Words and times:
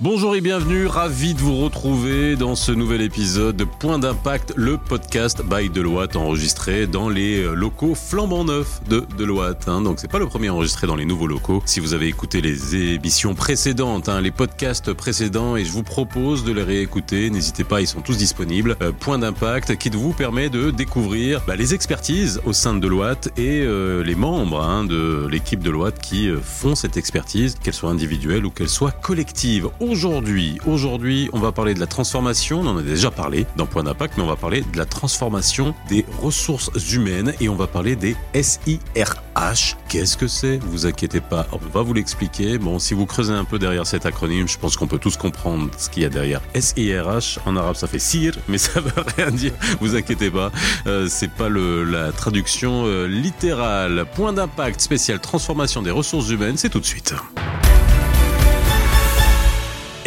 Bonjour 0.00 0.34
et 0.34 0.40
bienvenue, 0.40 0.88
ravi 0.88 1.34
de 1.34 1.38
vous 1.38 1.56
retrouver 1.56 2.34
dans 2.34 2.56
ce 2.56 2.72
nouvel 2.72 3.00
épisode 3.00 3.56
de 3.56 3.62
Point 3.62 4.00
d'impact, 4.00 4.52
le 4.56 4.76
podcast 4.76 5.40
by 5.44 5.70
Deloitte 5.70 6.16
enregistré 6.16 6.88
dans 6.88 7.08
les 7.08 7.44
euh, 7.44 7.54
locaux 7.54 7.94
flambant 7.94 8.44
neufs 8.44 8.80
de 8.88 9.04
Deloitte. 9.16 9.68
Hein. 9.68 9.82
Donc 9.82 10.00
c'est 10.00 10.10
pas 10.10 10.18
le 10.18 10.26
premier 10.26 10.50
enregistré 10.50 10.88
dans 10.88 10.96
les 10.96 11.04
nouveaux 11.04 11.28
locaux. 11.28 11.62
Si 11.64 11.78
vous 11.78 11.94
avez 11.94 12.08
écouté 12.08 12.40
les 12.40 12.94
émissions 12.94 13.36
précédentes, 13.36 14.08
hein, 14.08 14.20
les 14.20 14.32
podcasts 14.32 14.92
précédents, 14.92 15.56
et 15.56 15.64
je 15.64 15.70
vous 15.70 15.84
propose 15.84 16.42
de 16.42 16.52
les 16.52 16.64
réécouter, 16.64 17.30
n'hésitez 17.30 17.62
pas, 17.62 17.80
ils 17.80 17.86
sont 17.86 18.00
tous 18.00 18.18
disponibles. 18.18 18.76
Euh, 18.82 18.90
Point 18.90 19.20
d'impact 19.20 19.76
qui 19.76 19.90
vous 19.90 20.12
permet 20.12 20.50
de 20.50 20.72
découvrir 20.72 21.40
bah, 21.46 21.54
les 21.54 21.72
expertises 21.72 22.40
au 22.44 22.52
sein 22.52 22.74
de 22.74 22.80
Deloitte 22.80 23.28
et 23.38 23.60
euh, 23.60 24.02
les 24.02 24.16
membres 24.16 24.60
hein, 24.60 24.82
de 24.84 25.28
l'équipe 25.30 25.62
Deloitte 25.62 26.00
qui 26.00 26.30
font 26.42 26.74
cette 26.74 26.96
expertise, 26.96 27.54
qu'elle 27.62 27.74
soit 27.74 27.90
individuelle 27.90 28.44
ou 28.44 28.50
qu'elle 28.50 28.68
soit 28.68 28.90
collective. 28.90 29.68
Aujourd'hui, 29.90 30.58
aujourd'hui, 30.66 31.28
on 31.34 31.38
va 31.38 31.52
parler 31.52 31.74
de 31.74 31.80
la 31.80 31.86
transformation. 31.86 32.60
On 32.60 32.66
en 32.68 32.78
a 32.78 32.82
déjà 32.82 33.10
parlé 33.10 33.44
dans 33.56 33.66
Point 33.66 33.82
d'impact, 33.82 34.14
mais 34.16 34.22
on 34.22 34.26
va 34.26 34.36
parler 34.36 34.62
de 34.62 34.78
la 34.78 34.86
transformation 34.86 35.74
des 35.90 36.06
ressources 36.22 36.70
humaines 36.94 37.34
et 37.38 37.50
on 37.50 37.54
va 37.54 37.66
parler 37.66 37.94
des 37.94 38.16
SIRH. 38.34 39.76
Qu'est-ce 39.90 40.16
que 40.16 40.26
c'est? 40.26 40.56
Vous 40.56 40.86
inquiétez 40.86 41.20
pas, 41.20 41.46
on 41.52 41.58
va 41.58 41.82
vous 41.82 41.92
l'expliquer. 41.92 42.56
Bon, 42.56 42.78
si 42.78 42.94
vous 42.94 43.04
creusez 43.04 43.34
un 43.34 43.44
peu 43.44 43.58
derrière 43.58 43.86
cet 43.86 44.06
acronyme, 44.06 44.48
je 44.48 44.58
pense 44.58 44.78
qu'on 44.78 44.86
peut 44.86 44.98
tous 44.98 45.18
comprendre 45.18 45.68
ce 45.76 45.90
qu'il 45.90 46.02
y 46.02 46.06
a 46.06 46.08
derrière. 46.08 46.40
SIRH, 46.58 47.40
en 47.44 47.54
arabe, 47.54 47.76
ça 47.76 47.86
fait 47.86 47.98
sir, 47.98 48.32
mais 48.48 48.58
ça 48.58 48.80
veut 48.80 48.90
rien 49.18 49.30
dire. 49.30 49.52
Vous 49.80 49.96
inquiétez 49.96 50.30
pas, 50.30 50.50
euh, 50.86 51.08
c'est 51.10 51.30
pas 51.30 51.50
la 51.50 52.10
traduction 52.12 52.84
euh, 52.86 53.06
littérale. 53.06 54.06
Point 54.14 54.32
d'impact 54.32 54.80
spécial 54.80 55.20
transformation 55.20 55.82
des 55.82 55.90
ressources 55.90 56.30
humaines, 56.30 56.56
c'est 56.56 56.70
tout 56.70 56.80
de 56.80 56.86
suite. 56.86 57.14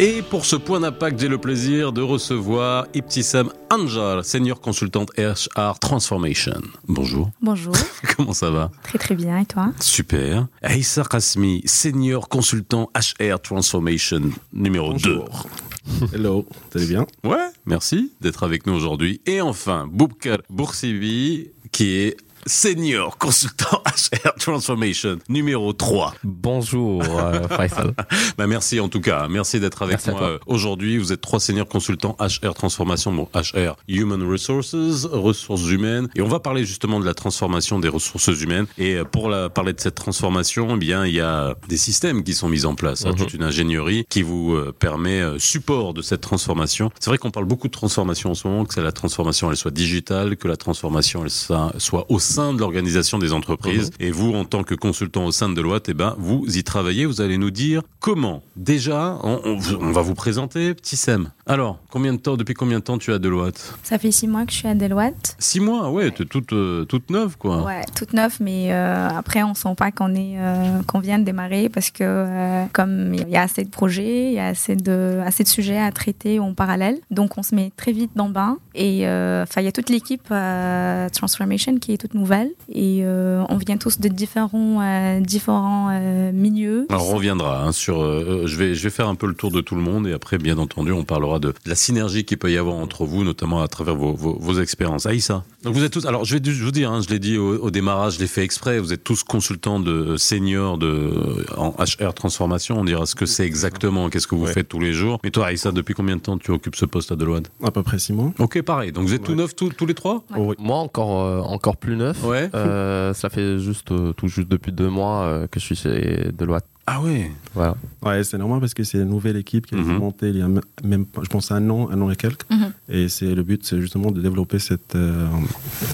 Et 0.00 0.22
pour 0.22 0.46
ce 0.46 0.54
point 0.54 0.78
d'impact, 0.78 1.18
j'ai 1.18 1.26
le 1.26 1.38
plaisir 1.38 1.92
de 1.92 2.00
recevoir 2.02 2.86
Ibtissam 2.94 3.50
Anjar, 3.68 4.24
senior 4.24 4.60
consultante 4.60 5.10
HR 5.18 5.80
Transformation. 5.80 6.60
Bonjour. 6.86 7.30
Bonjour, 7.42 7.74
Comment 8.16 8.32
ça 8.32 8.48
va? 8.50 8.70
Très 8.84 8.98
très 8.98 9.16
bien 9.16 9.38
et 9.40 9.44
toi? 9.44 9.72
Super. 9.80 10.46
Aïssa 10.62 11.02
Kasmi, 11.02 11.62
senior 11.64 12.28
consultant 12.28 12.90
HR 12.94 13.40
Transformation 13.42 14.20
numéro 14.52 14.92
2. 14.92 15.20
Hello, 16.14 16.46
vous 16.48 16.78
allez 16.78 16.86
bien? 16.86 17.04
Ouais, 17.24 17.48
merci 17.66 18.12
d'être 18.20 18.44
avec 18.44 18.68
nous 18.68 18.74
aujourd'hui. 18.74 19.20
Et 19.26 19.40
enfin, 19.40 19.88
Boubkar 19.90 20.38
Boursibi, 20.48 21.50
qui 21.72 21.96
est 21.96 22.16
senior 22.48 23.18
consultant 23.18 23.82
HR 24.24 24.34
Transformation 24.38 25.18
numéro 25.28 25.72
3. 25.74 26.14
Bonjour 26.24 27.02
euh, 27.02 27.46
Faisal. 27.48 27.94
Bah 28.38 28.46
merci 28.46 28.80
en 28.80 28.88
tout 28.88 29.00
cas, 29.02 29.28
merci 29.28 29.60
d'être 29.60 29.82
avec 29.82 29.96
Merci 29.96 30.10
moi 30.10 30.22
euh, 30.22 30.38
aujourd'hui. 30.46 30.96
Vous 30.96 31.12
êtes 31.12 31.20
trois 31.20 31.40
seniors 31.40 31.68
consultants 31.68 32.16
HR 32.18 32.54
transformation, 32.54 33.12
bon 33.12 33.28
HR 33.34 33.76
Human 33.86 34.22
Resources, 34.22 34.74
ressources 35.04 35.68
humaines, 35.68 36.08
et 36.16 36.22
on 36.22 36.28
va 36.28 36.40
parler 36.40 36.64
justement 36.64 37.00
de 37.00 37.04
la 37.04 37.14
transformation 37.14 37.78
des 37.78 37.88
ressources 37.88 38.28
humaines. 38.28 38.66
Et 38.78 38.94
euh, 38.94 39.04
pour 39.04 39.28
la, 39.28 39.50
parler 39.50 39.74
de 39.74 39.80
cette 39.80 39.94
transformation, 39.96 40.74
eh 40.74 40.78
bien 40.78 41.04
il 41.06 41.14
y 41.14 41.20
a 41.20 41.54
des 41.68 41.76
systèmes 41.76 42.24
qui 42.24 42.32
sont 42.32 42.48
mis 42.48 42.64
en 42.64 42.74
place, 42.74 43.04
hein, 43.04 43.10
Mhm. 43.10 43.16
toute 43.16 43.34
une 43.34 43.42
ingénierie 43.42 44.06
qui 44.08 44.22
vous 44.22 44.54
euh, 44.54 44.72
permet 44.72 45.22
support 45.38 45.92
de 45.92 46.00
cette 46.00 46.22
transformation. 46.22 46.90
C'est 46.98 47.10
vrai 47.10 47.18
qu'on 47.18 47.30
parle 47.30 47.46
beaucoup 47.46 47.68
de 47.68 47.72
transformation 47.72 48.30
en 48.30 48.34
ce 48.34 48.48
moment, 48.48 48.64
que 48.64 48.72
c'est 48.72 48.82
la 48.82 48.92
transformation 48.92 49.50
elle 49.50 49.56
soit 49.56 49.70
digitale, 49.70 50.36
que 50.36 50.48
la 50.48 50.56
transformation 50.56 51.24
elle 51.24 51.30
soit, 51.30 51.72
soit 51.76 52.06
au 52.08 52.18
sein 52.18 52.37
de 52.38 52.58
l'organisation 52.58 53.18
des 53.18 53.32
entreprises. 53.32 53.90
Et 54.00 54.10
vous, 54.10 54.32
en 54.34 54.44
tant 54.44 54.62
que 54.62 54.74
consultant 54.74 55.24
au 55.26 55.32
sein 55.32 55.48
de 55.48 55.54
Deloitte, 55.54 55.88
eh 55.88 55.94
ben, 55.94 56.14
vous 56.18 56.44
y 56.56 56.62
travaillez. 56.64 57.04
Vous 57.06 57.20
allez 57.20 57.38
nous 57.38 57.50
dire 57.50 57.82
comment. 58.00 58.42
Déjà, 58.56 59.18
on, 59.22 59.40
on- 59.44 59.58
on 59.80 59.92
va 59.92 60.02
vous 60.02 60.14
présenter, 60.14 60.74
petit 60.74 60.96
Sem. 60.96 61.30
Alors, 61.46 61.78
combien 61.90 62.12
de 62.12 62.18
temps, 62.18 62.36
depuis 62.36 62.54
combien 62.54 62.78
de 62.78 62.84
temps 62.84 62.98
tu 62.98 63.10
es 63.10 63.14
à 63.14 63.18
Deloitte? 63.18 63.74
Ça 63.82 63.98
fait 63.98 64.10
six 64.12 64.28
mois 64.28 64.44
que 64.44 64.52
je 64.52 64.58
suis 64.58 64.68
à 64.68 64.74
Deloitte. 64.74 65.34
Six 65.38 65.60
mois, 65.60 65.90
ouais, 65.90 66.10
t'es 66.10 66.24
toute, 66.24 66.52
euh, 66.52 66.84
toute 66.84 67.10
neuve, 67.10 67.36
quoi. 67.38 67.64
Ouais, 67.64 67.82
toute 67.96 68.12
neuve, 68.12 68.36
mais 68.40 68.72
euh, 68.72 69.08
après 69.08 69.42
on 69.42 69.54
sent 69.54 69.74
pas 69.76 69.90
qu'on 69.90 70.14
est 70.14 70.34
euh, 70.38 70.82
qu'on 70.86 71.00
vient 71.00 71.18
de 71.18 71.24
démarrer 71.24 71.68
parce 71.68 71.90
que 71.90 72.02
euh, 72.04 72.64
comme 72.72 73.14
il 73.14 73.28
y 73.28 73.36
a 73.36 73.42
assez 73.42 73.64
de 73.64 73.70
projets, 73.70 74.28
il 74.28 74.34
y 74.34 74.38
a 74.38 74.48
assez 74.48 74.76
de 74.76 75.20
assez 75.24 75.42
de 75.42 75.48
sujets 75.48 75.78
à 75.78 75.90
traiter 75.92 76.38
en 76.38 76.52
parallèle, 76.54 76.98
donc 77.10 77.38
on 77.38 77.42
se 77.42 77.54
met 77.54 77.72
très 77.76 77.92
vite 77.92 78.10
dans 78.14 78.26
le 78.26 78.32
bain 78.32 78.58
et 78.74 79.06
euh, 79.08 79.42
enfin 79.42 79.60
il 79.60 79.64
y 79.64 79.68
a 79.68 79.72
toute 79.72 79.88
l'équipe 79.90 80.28
euh, 80.30 81.08
Transformation 81.10 81.78
qui 81.78 81.92
est 81.92 81.96
toute 81.98 82.14
nouvelle 82.14 82.27
et 82.70 83.00
euh, 83.02 83.44
on 83.48 83.56
vient 83.56 83.76
tous 83.76 84.00
de 84.00 84.08
différents 84.08 84.80
euh, 84.82 85.20
différents 85.20 85.88
euh, 85.90 86.32
milieux. 86.32 86.86
On 86.90 86.98
reviendra 86.98 87.62
hein, 87.62 87.72
sur. 87.72 88.00
je 88.46 88.56
vais 88.56 88.74
je 88.74 88.82
vais 88.82 88.90
faire 88.90 89.08
un 89.08 89.14
peu 89.14 89.26
le 89.26 89.34
tour 89.34 89.50
de 89.50 89.60
tout 89.60 89.74
le 89.74 89.80
monde 89.80 90.06
et 90.06 90.12
après 90.12 90.38
bien 90.38 90.58
entendu 90.58 90.92
on 90.92 91.04
parlera 91.04 91.38
de, 91.38 91.48
de 91.48 91.54
la 91.66 91.74
synergie 91.74 92.24
qu'il 92.24 92.38
peut 92.38 92.50
y 92.50 92.56
avoir 92.56 92.76
entre 92.76 93.04
vous, 93.04 93.24
notamment 93.24 93.62
à 93.62 93.68
travers 93.68 93.94
vos, 93.94 94.14
vos, 94.14 94.36
vos 94.38 94.60
expériences. 94.60 95.06
Aïssa. 95.06 95.44
Donc 95.64 95.74
vous 95.74 95.82
êtes 95.82 95.92
tous. 95.92 96.06
Alors 96.06 96.24
je 96.24 96.36
vais 96.36 96.50
je 96.52 96.62
vous 96.64 96.70
dire, 96.70 96.92
hein, 96.92 97.00
je 97.00 97.08
l'ai 97.08 97.18
dit 97.18 97.36
au, 97.36 97.56
au 97.58 97.70
démarrage, 97.72 98.14
je 98.14 98.20
l'ai 98.20 98.28
fait 98.28 98.42
exprès. 98.44 98.78
Vous 98.78 98.92
êtes 98.92 99.02
tous 99.02 99.24
consultants 99.24 99.80
de 99.80 100.16
seniors 100.16 100.78
de 100.78 101.44
en 101.56 101.70
HR 101.78 102.14
transformation. 102.14 102.78
On 102.78 102.84
dira 102.84 103.06
ce 103.06 103.16
que 103.16 103.26
c'est 103.26 103.44
exactement, 103.44 104.08
qu'est-ce 104.08 104.28
que 104.28 104.36
vous 104.36 104.44
Ouais. 104.46 104.52
faites 104.52 104.68
tous 104.68 104.78
les 104.78 104.92
jours. 104.92 105.18
Mais 105.24 105.30
toi 105.32 105.46
Aïssa, 105.46 105.72
depuis 105.72 105.94
combien 105.94 106.14
de 106.16 106.20
temps 106.20 106.38
tu 106.38 106.52
occupes 106.52 106.76
ce 106.76 106.84
poste 106.84 107.10
à 107.10 107.16
Deloitte 107.16 107.50
À 107.64 107.72
peu 107.72 107.82
près 107.82 107.98
six 107.98 108.12
mois. 108.12 108.32
Ok, 108.38 108.62
pareil. 108.62 108.92
Donc 108.92 109.08
vous 109.08 109.14
êtes 109.14 109.24
tout 109.24 109.32
Ouais. 109.32 109.38
neufs 109.38 109.56
tous 109.56 109.70
tous 109.70 109.86
les 109.86 109.94
trois. 109.94 110.14
Ouais. 110.30 110.36
Oh, 110.38 110.44
oui. 110.50 110.54
Moi 110.60 110.76
encore 110.76 111.24
euh, 111.24 111.40
encore 111.40 111.76
plus 111.76 111.96
neuf. 111.96 112.22
Ouais. 112.22 112.48
Euh, 112.54 113.12
ça 113.14 113.28
fait 113.28 113.58
juste 113.58 113.90
euh, 113.90 114.12
tout 114.12 114.28
juste 114.28 114.48
depuis 114.48 114.70
deux 114.70 114.88
mois 114.88 115.22
euh, 115.24 115.46
que 115.48 115.58
je 115.58 115.64
suis 115.64 115.76
chez 115.76 116.28
Deloitte. 116.38 116.66
Ah 116.90 117.02
ouais. 117.02 117.30
Voilà. 117.54 117.76
Ouais, 118.02 118.24
c'est 118.24 118.38
normal 118.38 118.60
parce 118.60 118.72
que 118.72 118.82
c'est 118.82 118.96
une 118.98 119.10
nouvelle 119.10 119.36
équipe 119.36 119.66
qui 119.66 119.74
a 119.74 119.78
été 119.78 119.86
Mhm. 119.90 119.98
montée 119.98 120.28
il 120.30 120.38
y 120.38 120.42
a 120.42 120.48
même, 120.48 121.04
je 121.22 121.28
pense, 121.28 121.50
un 121.52 121.68
an, 121.68 121.90
un 121.90 122.00
an 122.00 122.10
et 122.10 122.16
quelques. 122.16 122.48
Mhm. 122.50 122.72
Et 122.88 123.08
c'est 123.10 123.34
le 123.34 123.42
but, 123.42 123.60
c'est 123.66 123.78
justement 123.80 124.10
de 124.10 124.22
développer 124.22 124.58
cette, 124.58 124.94
euh, 124.94 125.26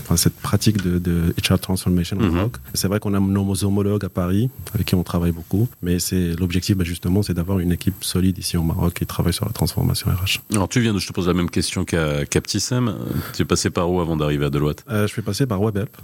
enfin, 0.03 0.17
cette 0.17 0.37
pratique 0.37 0.83
de, 0.85 0.99
de 0.99 1.35
HR 1.43 1.59
transformation 1.59 2.17
au 2.19 2.21
Mhm. 2.23 2.31
Maroc. 2.33 2.57
C'est 2.75 2.87
vrai 2.87 3.01
qu'on 3.01 3.15
a 3.15 3.19
nos 3.21 3.65
homologues 3.65 4.05
à 4.05 4.09
Paris 4.09 4.51
avec 4.73 4.87
qui 4.87 4.95
on 4.95 5.03
travaille 5.03 5.33
beaucoup, 5.33 5.69
mais 5.83 5.99
c'est 5.99 6.37
l'objectif, 6.37 6.77
bah, 6.77 6.85
justement, 6.85 7.23
c'est 7.25 7.35
d'avoir 7.35 7.59
une 7.59 7.73
équipe 7.73 8.05
solide 8.05 8.39
ici 8.39 8.57
au 8.57 8.63
Maroc 8.63 8.95
qui 8.95 9.07
travaille 9.07 9.33
sur 9.33 9.47
la 9.47 9.53
transformation 9.53 10.11
RH. 10.11 10.43
Alors 10.53 10.69
tu 10.69 10.81
viens 10.81 10.95
de, 10.95 10.99
je 11.01 11.09
te 11.09 11.13
pose 11.13 11.27
la 11.27 11.35
même 11.35 11.51
question 11.51 11.85
qu'à 11.85 12.25
qu'à 12.27 12.41
Petit 12.41 12.61
Sem. 12.61 12.87
Euh, 12.89 12.93
Tu 13.35 13.43
es 13.43 13.45
passé 13.45 13.71
par 13.71 13.91
où 13.91 14.01
avant 14.01 14.17
d'arriver 14.17 14.45
à 14.45 14.51
Deloitte? 14.51 14.85
Euh, 14.91 15.09
je 15.09 15.13
suis 15.13 15.23
passé 15.23 15.47
par 15.47 15.61
WebHelp. 15.61 15.97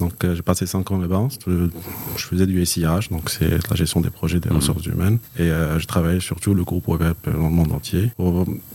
Donc, 0.00 0.24
euh, 0.24 0.34
j'ai 0.34 0.42
passé 0.42 0.66
5 0.66 0.90
ans 0.90 0.98
là-bas. 0.98 1.28
Je, 1.46 1.68
je 2.16 2.24
faisais 2.24 2.46
du 2.46 2.64
SIRH, 2.64 3.10
donc 3.10 3.30
c'est 3.30 3.50
la 3.70 3.76
gestion 3.76 4.00
des 4.00 4.10
projets 4.10 4.40
des 4.40 4.48
Mhm. 4.50 4.56
ressources 4.56 4.86
humaines. 4.86 5.18
Et 5.38 5.42
euh, 5.42 5.78
je 5.78 5.86
travaillais 5.86 6.20
surtout 6.20 6.54
le 6.54 6.64
groupe 6.64 6.88
web 6.88 7.00
dans 7.24 7.32
le 7.32 7.38
monde 7.50 7.70
entier. 7.72 8.10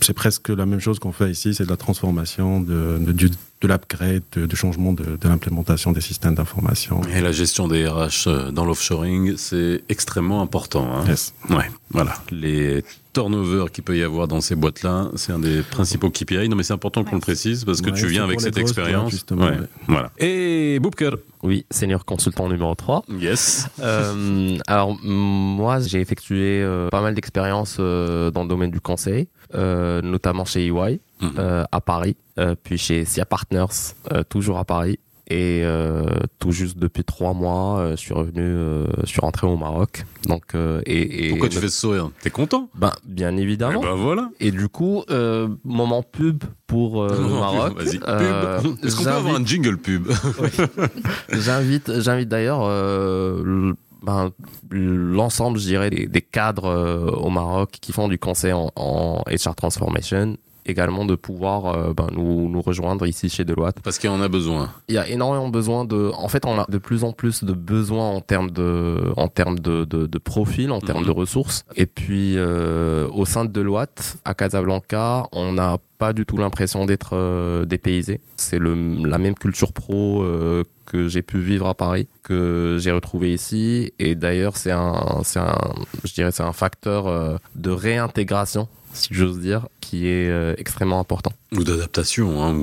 C'est 0.01 0.13
presque 0.13 0.49
la 0.49 0.65
même 0.65 0.79
chose 0.79 0.99
qu'on 0.99 1.11
fait 1.11 1.31
ici, 1.31 1.53
c'est 1.53 1.65
de 1.65 1.69
la 1.69 1.77
transformation, 1.77 2.61
de, 2.61 2.97
de, 2.99 3.11
du- 3.11 3.31
de 3.61 3.67
l'upgrade, 3.67 4.21
de- 4.33 4.45
du 4.45 4.55
changement 4.55 4.93
de, 4.93 5.03
de 5.19 5.27
l'implémentation 5.27 5.91
des 5.91 6.01
systèmes 6.01 6.35
d'information. 6.35 7.01
Et 7.15 7.21
la 7.21 7.31
gestion 7.31 7.67
des 7.67 7.87
RH 7.87 8.27
euh, 8.27 8.51
dans 8.51 8.65
l'offshoring, 8.65 9.35
c'est 9.37 9.83
extrêmement 9.89 10.41
important. 10.41 10.87
Hein. 10.93 11.05
Yes. 11.07 11.33
Ouais, 11.49 11.69
voilà. 11.91 12.15
Les 12.31 12.83
turnovers 13.13 13.71
qu'il 13.71 13.83
peut 13.85 13.97
y 13.97 14.03
avoir 14.03 14.27
dans 14.27 14.41
ces 14.41 14.55
boîtes-là, 14.55 15.09
c'est 15.15 15.31
un 15.31 15.39
des 15.39 15.61
principaux 15.61 16.09
KPI. 16.09 16.49
Non, 16.49 16.57
mais 16.57 16.63
c'est 16.63 16.73
important 16.73 17.05
qu'on 17.05 17.15
le 17.15 17.21
précise 17.21 17.63
parce 17.63 17.81
que 17.81 17.91
Ouais, 17.91 17.97
tu 17.97 18.07
viens 18.07 18.25
avec 18.25 18.41
cette 18.41 18.57
expérience. 18.57 19.13
ouais. 19.31 19.57
Voilà. 19.87 20.11
Et 20.19 20.77
Boubker. 20.81 21.11
Oui, 21.45 21.65
senior 21.69 22.03
consultant 22.05 22.49
numéro 22.49 22.73
3. 22.75 23.03
Yes. 23.19 23.67
Euh, 23.79 24.57
alors 24.67 24.97
moi 25.03 25.79
j'ai 25.79 26.01
effectué 26.01 26.61
euh, 26.63 26.89
pas 26.89 27.01
mal 27.01 27.13
d'expériences 27.13 27.77
euh, 27.79 28.31
dans 28.31 28.41
le 28.43 28.49
domaine 28.49 28.71
du 28.71 28.81
conseil, 28.81 29.27
notamment 29.53 30.43
chez 30.45 30.65
EY 30.67 30.99
Mhm. 31.21 31.65
à 31.71 31.79
Paris, 31.81 32.17
puis 32.63 32.77
chez 32.77 33.05
SIA 33.05 33.25
Partners 33.25 33.93
toujours 34.27 34.57
à 34.57 34.65
Paris. 34.65 34.99
Et 35.27 35.61
euh, 35.63 36.05
tout 36.37 36.51
juste 36.51 36.77
depuis 36.77 37.03
trois 37.03 37.33
mois, 37.33 37.79
euh, 37.79 37.91
je 37.91 37.95
suis 37.95 38.13
revenu, 38.13 38.41
euh, 38.43 38.85
je 39.01 39.07
suis 39.07 39.21
rentré 39.21 39.47
au 39.47 39.57
Maroc. 39.57 40.05
Donc 40.27 40.53
et, 40.85 41.25
et 41.25 41.29
Pourquoi 41.29 41.49
tu 41.49 41.57
fais 41.57 41.67
ce 41.69 41.79
sourire? 41.79 42.09
T'es 42.21 42.29
content? 42.29 42.69
Ben 42.75 42.91
bien 43.05 43.35
Eh 43.35 43.41
évidemment. 43.41 43.81
ben 43.81 43.95
voilà. 43.95 44.29
Et 44.39 44.51
du 44.51 44.69
coup, 44.69 45.03
moment 45.63 46.03
pub 46.03 46.43
pour 46.67 47.01
euh, 47.03 47.09
le 47.21 47.27
Maroc. 47.29 47.73
Euh. 48.07 48.59
Est-ce 48.83 48.95
qu'on 48.97 49.03
peut 49.03 49.09
avoir 49.09 49.35
un 49.35 49.45
jingle 49.45 49.77
pub? 49.77 50.07
J'invite, 51.31 51.99
j'invite 52.01 52.29
d'ailleurs 52.29 52.61
euh, 52.63 53.73
ben, 54.03 54.31
l'ensemble, 54.69 55.57
je 55.59 55.65
dirais, 55.65 55.89
des, 55.89 56.07
des 56.07 56.21
cadres 56.21 57.17
au 57.19 57.29
Maroc 57.29 57.71
qui 57.81 57.91
font 57.91 58.07
du 58.07 58.19
conseil 58.19 58.53
en, 58.53 58.71
en 58.75 59.23
HR 59.27 59.55
transformation 59.55 60.37
également 60.65 61.05
de 61.05 61.15
pouvoir 61.15 61.93
ben, 61.93 62.07
nous, 62.11 62.49
nous 62.49 62.61
rejoindre 62.61 63.05
ici 63.07 63.29
chez 63.29 63.43
Deloitte. 63.45 63.79
Parce 63.81 63.97
qu'il 63.99 64.09
y 64.09 64.13
en 64.13 64.21
a 64.21 64.27
besoin. 64.27 64.71
Il 64.87 64.95
y 64.95 64.97
a 64.97 65.07
énormément 65.07 65.49
besoin 65.49 65.85
de. 65.85 66.11
En 66.15 66.27
fait, 66.27 66.45
on 66.45 66.59
a 66.59 66.65
de 66.69 66.77
plus 66.77 67.03
en 67.03 67.11
plus 67.11 67.43
de 67.43 67.53
besoins 67.53 68.09
en 68.09 68.21
termes 68.21 68.51
de, 68.51 69.13
en 69.17 69.27
termes 69.27 69.59
de, 69.59 69.85
de, 69.85 70.05
de 70.07 70.17
profil, 70.17 70.71
en 70.71 70.79
termes 70.81 71.01
Mhm. 71.01 71.05
de 71.07 71.11
ressources. 71.11 71.63
Et 71.75 71.85
puis, 71.85 72.33
euh, 72.37 73.07
au 73.13 73.25
sein 73.25 73.45
de 73.45 73.51
Deloitte, 73.51 74.17
à 74.25 74.33
Casablanca, 74.33 75.27
on 75.31 75.53
n'a 75.53 75.77
pas 75.97 76.11
du 76.13 76.25
tout 76.25 76.37
l'impression 76.37 76.85
d'être 76.85 77.11
euh, 77.13 77.65
dépaysé. 77.65 78.19
C'est 78.37 78.59
le 78.59 78.75
la 79.05 79.17
même 79.17 79.35
culture 79.35 79.71
pro 79.71 80.23
euh, 80.23 80.63
que 80.85 81.07
j'ai 81.07 81.21
pu 81.21 81.39
vivre 81.39 81.67
à 81.67 81.73
Paris, 81.73 82.07
que 82.23 82.77
j'ai 82.79 82.91
retrouvé 82.91 83.33
ici. 83.33 83.93
Et 83.99 84.15
d'ailleurs, 84.15 84.57
c'est 84.57 84.71
un, 84.71 85.21
c'est 85.23 85.39
un, 85.39 85.57
je 86.03 86.13
dirais, 86.13 86.31
c'est 86.31 86.43
un 86.43 86.53
facteur 86.53 87.07
euh, 87.07 87.37
de 87.55 87.69
réintégration, 87.71 88.67
si 88.95 89.13
j'ose 89.13 89.39
dire, 89.39 89.67
qui 89.81 90.07
est 90.07 90.29
euh, 90.29 90.55
extrêmement 90.57 90.99
important. 90.99 91.31
Ou 91.51 91.63
d'adaptation, 91.63 92.43
hein, 92.43 92.55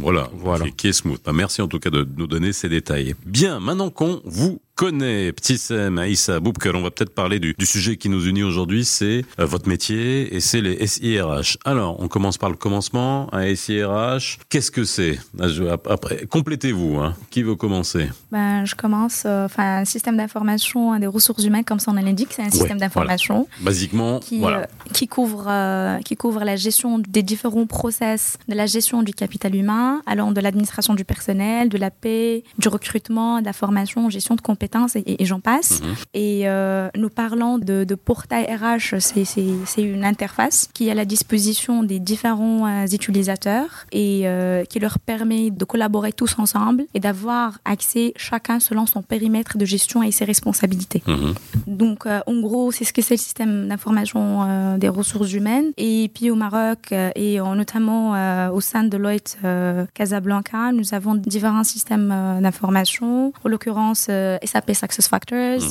voilà, 0.00 0.30
Voilà. 0.34 0.64
Qui, 0.66 0.72
qui 0.72 0.88
est 0.88 0.92
smooth. 0.92 1.20
Bah, 1.24 1.32
merci 1.34 1.60
en 1.60 1.68
tout 1.68 1.78
cas 1.80 1.90
de 1.90 2.06
nous 2.16 2.26
donner 2.26 2.52
ces 2.52 2.68
détails. 2.68 3.14
Bien, 3.26 3.58
maintenant 3.60 3.90
qu'on 3.90 4.20
vous 4.24 4.60
connaît, 4.76 5.32
Petit 5.32 5.58
Sem, 5.58 5.98
Aïssa, 5.98 6.38
Boubkal, 6.38 6.76
on 6.76 6.82
va 6.82 6.92
peut-être 6.92 7.12
parler 7.12 7.40
du, 7.40 7.52
du 7.58 7.66
sujet 7.66 7.96
qui 7.96 8.08
nous 8.08 8.24
unit 8.28 8.44
aujourd'hui, 8.44 8.84
c'est 8.84 9.24
euh, 9.40 9.44
votre 9.44 9.68
métier 9.68 10.32
et 10.36 10.38
c'est 10.38 10.60
les 10.60 10.86
SIRH. 10.86 11.58
Alors, 11.64 12.00
on 12.00 12.06
commence 12.06 12.38
par 12.38 12.48
le 12.48 12.54
commencement, 12.54 13.28
un 13.34 13.52
SIRH, 13.56 14.38
qu'est-ce 14.48 14.70
que 14.70 14.84
c'est? 14.84 15.18
Ah, 15.40 15.46
Après, 15.90 16.26
complétez-vous, 16.26 16.96
hein. 16.98 17.14
qui 17.30 17.42
veut 17.42 17.56
commencer? 17.56 18.08
Ben, 18.30 18.64
je 18.64 18.76
commence, 18.76 19.24
euh, 19.26 19.46
enfin, 19.46 19.78
un 19.80 19.84
système 19.84 20.16
d'information 20.16 20.96
des 21.00 21.08
ressources 21.08 21.42
humaines, 21.42 21.64
comme 21.64 21.80
son 21.80 21.92
nom 21.94 22.02
l'indique, 22.02 22.28
c'est 22.30 22.42
un 22.42 22.50
système 22.50 22.78
d'information 22.78 23.48
Basiquement, 23.60 24.20
qui, 24.20 24.38
voilà. 24.38 24.58
euh, 24.60 24.64
qui, 24.92 25.08
couvre, 25.08 25.46
euh, 25.48 25.98
qui 26.04 26.14
couvre 26.16 26.44
la 26.44 26.54
gestion 26.54 27.00
des 27.00 27.24
différents 27.24 27.66
process 27.66 28.27
de 28.48 28.54
la 28.54 28.66
gestion 28.66 29.02
du 29.02 29.12
capital 29.14 29.54
humain, 29.54 30.02
allant 30.06 30.32
de 30.32 30.40
l'administration 30.40 30.94
du 30.94 31.04
personnel, 31.04 31.68
de 31.68 31.78
la 31.78 31.90
paix, 31.90 32.44
du 32.58 32.68
recrutement, 32.68 33.40
de 33.40 33.44
la 33.46 33.52
formation, 33.52 34.10
gestion 34.10 34.34
de 34.34 34.40
compétences 34.40 34.96
et, 34.96 35.04
et 35.06 35.24
j'en 35.24 35.40
passe. 35.40 35.80
Mhm. 35.82 35.94
Et 36.14 36.48
euh, 36.48 36.88
nous 36.96 37.08
parlons 37.10 37.58
de, 37.58 37.84
de 37.84 37.94
portail 37.94 38.44
RH, 38.44 38.98
c'est- 39.00 39.78
une 39.78 40.04
interface 40.04 40.68
qui 40.74 40.88
est 40.88 40.90
à 40.90 40.94
la 40.94 41.04
disposition 41.04 41.82
des 41.84 41.98
différents 42.00 42.66
euh, 42.66 42.86
utilisateurs 42.86 43.86
et 43.92 44.22
euh, 44.24 44.64
qui 44.64 44.78
leur 44.80 44.98
permet 44.98 45.50
de 45.50 45.64
collaborer 45.64 46.12
tous 46.12 46.36
ensemble 46.38 46.84
et 46.94 47.00
d'avoir 47.00 47.58
accès 47.64 48.12
chacun 48.16 48.60
selon 48.60 48.86
son 48.86 49.02
périmètre 49.02 49.56
de 49.58 49.64
gestion 49.64 50.02
et 50.02 50.10
ses 50.10 50.24
responsabilités. 50.24 51.02
Mhm. 51.06 51.34
Donc, 51.66 52.06
en 52.06 52.40
gros, 52.40 52.72
c'est 52.72 52.84
ce 52.84 52.92
que 52.92 53.02
c'est 53.02 53.14
le 53.14 53.18
système 53.18 53.68
d'information 53.68 54.76
des 54.78 54.88
ressources 54.88 55.32
humaines. 55.32 55.72
Et 55.76 56.10
puis 56.14 56.30
au 56.30 56.34
Maroc, 56.34 56.92
et 57.14 57.40
en- 57.40 57.54
notamment 57.54 58.14
euh, 58.18 58.50
au 58.50 58.60
sein 58.60 58.82
de 58.84 58.88
Deloitte 58.88 59.38
euh, 59.44 59.86
Casablanca, 59.94 60.72
nous 60.72 60.94
avons 60.94 61.14
différents 61.14 61.64
systèmes 61.64 62.10
euh, 62.12 62.40
d'information. 62.40 63.32
En 63.44 63.48
l'occurrence, 63.48 64.06
euh, 64.10 64.36
SAP 64.44 64.72
SuccessFactors, 64.74 65.62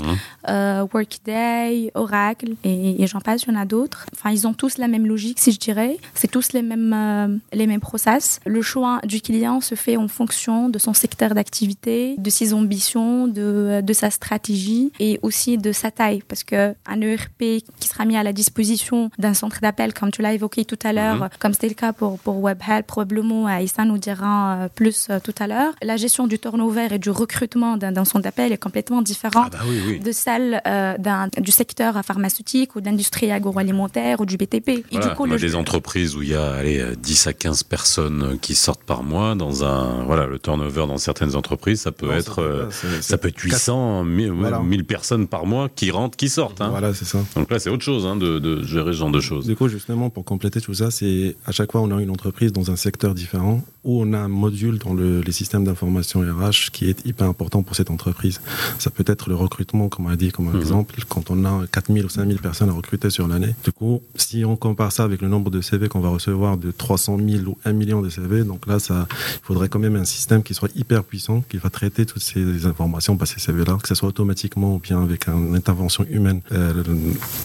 euh, 0.49 0.85
Workday, 0.93 1.91
Oracle, 1.95 2.53
et, 2.63 3.01
et 3.01 3.07
j'en 3.07 3.19
passe, 3.21 3.43
il 3.43 3.53
y 3.53 3.57
en 3.57 3.59
a 3.59 3.65
d'autres. 3.65 4.05
Enfin, 4.13 4.31
ils 4.31 4.47
ont 4.47 4.53
tous 4.53 4.77
la 4.77 4.87
même 4.87 5.05
logique, 5.05 5.39
si 5.39 5.51
je 5.51 5.59
dirais. 5.59 5.97
C'est 6.13 6.29
tous 6.29 6.53
les 6.53 6.61
mêmes, 6.61 7.39
les 7.53 7.67
mêmes 7.67 7.79
process. 7.81 8.39
Le 8.45 8.61
choix 8.61 8.99
du 9.03 9.21
client 9.21 9.61
se 9.61 9.75
fait 9.75 9.97
en 9.97 10.07
fonction 10.07 10.69
de 10.69 10.79
son 10.79 10.93
secteur 10.93 11.33
d'activité, 11.33 12.15
de 12.17 12.29
ses 12.29 12.53
ambitions, 12.53 13.27
de, 13.27 13.81
de 13.81 13.93
sa 13.93 14.09
stratégie 14.09 14.91
et 14.99 15.19
aussi 15.21 15.57
de 15.57 15.71
sa 15.71 15.91
taille. 15.91 16.23
Parce 16.27 16.43
que 16.43 16.73
un 16.85 17.01
ERP 17.01 17.63
qui 17.79 17.87
sera 17.87 18.05
mis 18.05 18.17
à 18.17 18.23
la 18.23 18.33
disposition 18.33 19.09
d'un 19.17 19.33
centre 19.33 19.59
d'appel, 19.61 19.93
comme 19.93 20.11
tu 20.11 20.21
l'as 20.21 20.33
évoqué 20.33 20.65
tout 20.65 20.79
à 20.83 20.93
l'heure, 20.93 21.15
Mhm. 21.17 21.29
comme 21.39 21.53
c'était 21.53 21.69
le 21.69 21.73
cas 21.73 21.93
pour, 21.93 22.19
pour 22.19 22.36
WebHelp, 22.37 22.85
probablement 22.87 23.45
Aïssa 23.47 23.85
nous 23.85 23.97
dira 23.97 24.55
euh, 24.55 24.67
plus 24.73 25.07
euh, 25.09 25.19
tout 25.23 25.33
à 25.39 25.47
l'heure, 25.47 25.73
la 25.81 25.97
gestion 25.97 26.27
du 26.27 26.39
turnover 26.39 26.87
et 26.91 26.99
du 26.99 27.09
recrutement 27.09 27.77
d'un 27.77 28.05
centre 28.05 28.21
d'appel 28.23 28.51
est 28.51 28.57
complètement 28.57 29.01
différente 29.01 29.51
Ah 29.53 29.57
bah 29.59 29.65
oui, 29.67 29.81
oui. 29.87 29.99
de 29.99 30.11
celle 30.11 30.61
euh, 30.67 30.97
d'un- 30.97 31.27
du 31.39 31.51
secteur 31.51 32.01
pharmaceutique 32.05 32.75
ou 32.75 32.81
d'industrie 32.81 33.31
agroalimentaire 33.31 34.21
ou 34.21 34.25
du 34.25 34.37
BTP. 34.37 34.69
Et 34.69 34.83
Voilà, 34.91 35.07
du 35.07 35.15
coup, 35.15 35.23
on 35.23 35.31
a 35.31 35.35
le- 35.35 35.39
des 35.39 35.55
entreprises 35.55 36.15
où 36.15 36.21
il 36.21 36.29
y 36.29 36.35
a 36.35 36.51
allez, 36.53 36.79
euh, 36.79 36.95
10 36.95 37.27
à 37.27 37.33
15 37.33 37.63
personnes 37.63 38.37
qui 38.41 38.55
sortent 38.55 38.83
par 38.83 39.03
mois 39.03 39.35
dans 39.35 39.63
un 39.63 40.03
voilà 40.05 40.25
le 40.25 40.39
turnover 40.39 40.85
dans 40.87 40.97
certaines 40.97 41.35
entreprises 41.35 41.81
ça 41.81 41.91
peut 41.91 42.07
Non, 42.07 42.13
être 42.13 42.69
ça 42.71 42.87
peut 42.91 43.01
ça 43.01 43.15
être 43.23 43.39
800 43.39 44.03
1000, 44.03 44.31
ouais, 44.31 44.37
Voilà. 44.37 44.59
1000 44.59 44.85
personnes 44.85 45.27
par 45.27 45.45
mois 45.45 45.69
qui 45.69 45.91
rentrent 45.91 46.17
qui 46.17 46.29
sortent 46.29 46.61
hein. 46.61 46.69
Voilà, 46.69 46.93
c'est 46.93 47.05
ça. 47.05 47.19
donc 47.35 47.49
là 47.51 47.59
c'est 47.59 47.69
autre 47.69 47.83
chose 47.83 48.05
hein, 48.05 48.15
de, 48.15 48.39
de 48.39 48.63
gérer 48.63 48.91
ce 48.93 48.97
genre 48.97 49.11
de 49.11 49.19
choses 49.19 49.45
Du 49.47 49.55
coup, 49.55 49.67
justement, 49.67 50.09
pour 50.09 50.23
compléter 50.25 50.61
tout 50.61 50.73
ça, 50.73 50.91
c'est 50.91 51.35
à 51.45 51.51
chaque 51.51 51.71
fois 51.71 51.81
on 51.81 51.95
a 51.95 52.01
une 52.01 52.09
entreprise 52.09 52.26
dans 52.53 52.71
un 52.71 52.75
secteur 52.75 53.13
différent 53.15 53.63
où 53.83 54.01
on 54.01 54.11
a 54.13 54.17
un 54.17 54.27
module 54.27 54.79
dans 54.79 54.93
le, 54.93 55.21
les 55.21 55.31
systèmes 55.31 55.63
d'information 55.63 56.19
RH 56.19 56.71
qui 56.73 56.89
est 56.89 57.05
hyper 57.05 57.27
important 57.27 57.63
pour 57.63 57.75
cette 57.75 57.89
entreprise. 57.89 58.41
Ça 58.79 58.89
peut 58.89 59.05
être 59.07 59.29
le 59.29 59.35
recrutement, 59.35 59.87
comme 59.87 60.07
on 60.07 60.09
a 60.09 60.17
dit, 60.17 60.31
comme 60.31 60.49
Mhm. 60.49 60.57
exemple, 60.59 60.95
quand 61.07 61.31
on 61.31 61.45
a 61.45 61.65
4000 61.71 62.05
ou 62.05 62.09
5000 62.09 62.39
personnes 62.39 62.69
à 62.69 62.73
recruter 62.73 63.09
sur 63.09 63.27
l'année. 63.29 63.55
Du 63.63 63.71
coup, 63.71 64.01
si 64.15 64.43
on 64.43 64.57
compare 64.57 64.91
ça 64.91 65.03
avec 65.05 65.21
le 65.21 65.29
nombre 65.29 65.49
de 65.51 65.61
CV 65.61 65.87
qu'on 65.87 66.01
va 66.01 66.09
recevoir 66.09 66.57
de 66.57 66.71
300 66.71 67.17
000 67.17 67.45
ou 67.49 67.57
1 67.63 67.71
million 67.71 68.01
de 68.01 68.09
CV, 68.09 68.43
donc 68.43 68.67
là, 68.67 68.79
ça, 68.79 69.07
il 69.11 69.45
faudrait 69.45 69.69
quand 69.69 69.79
même 69.79 69.95
un 69.95 70.05
système 70.05 70.43
qui 70.43 70.53
soit 70.53 70.69
hyper 70.75 71.03
puissant, 71.05 71.43
qui 71.49 71.55
va 71.57 71.69
traiter 71.69 72.05
toutes 72.05 72.21
ces 72.23 72.65
informations 72.65 73.15
par 73.15 73.27
ces 73.27 73.39
CV-là, 73.39 73.77
que 73.81 73.87
ce 73.87 73.95
soit 73.95 74.09
automatiquement 74.09 74.75
ou 74.75 74.79
bien 74.79 75.01
avec 75.01 75.27
une 75.29 75.55
intervention 75.55 76.05
humaine 76.09 76.41
euh, 76.51 76.83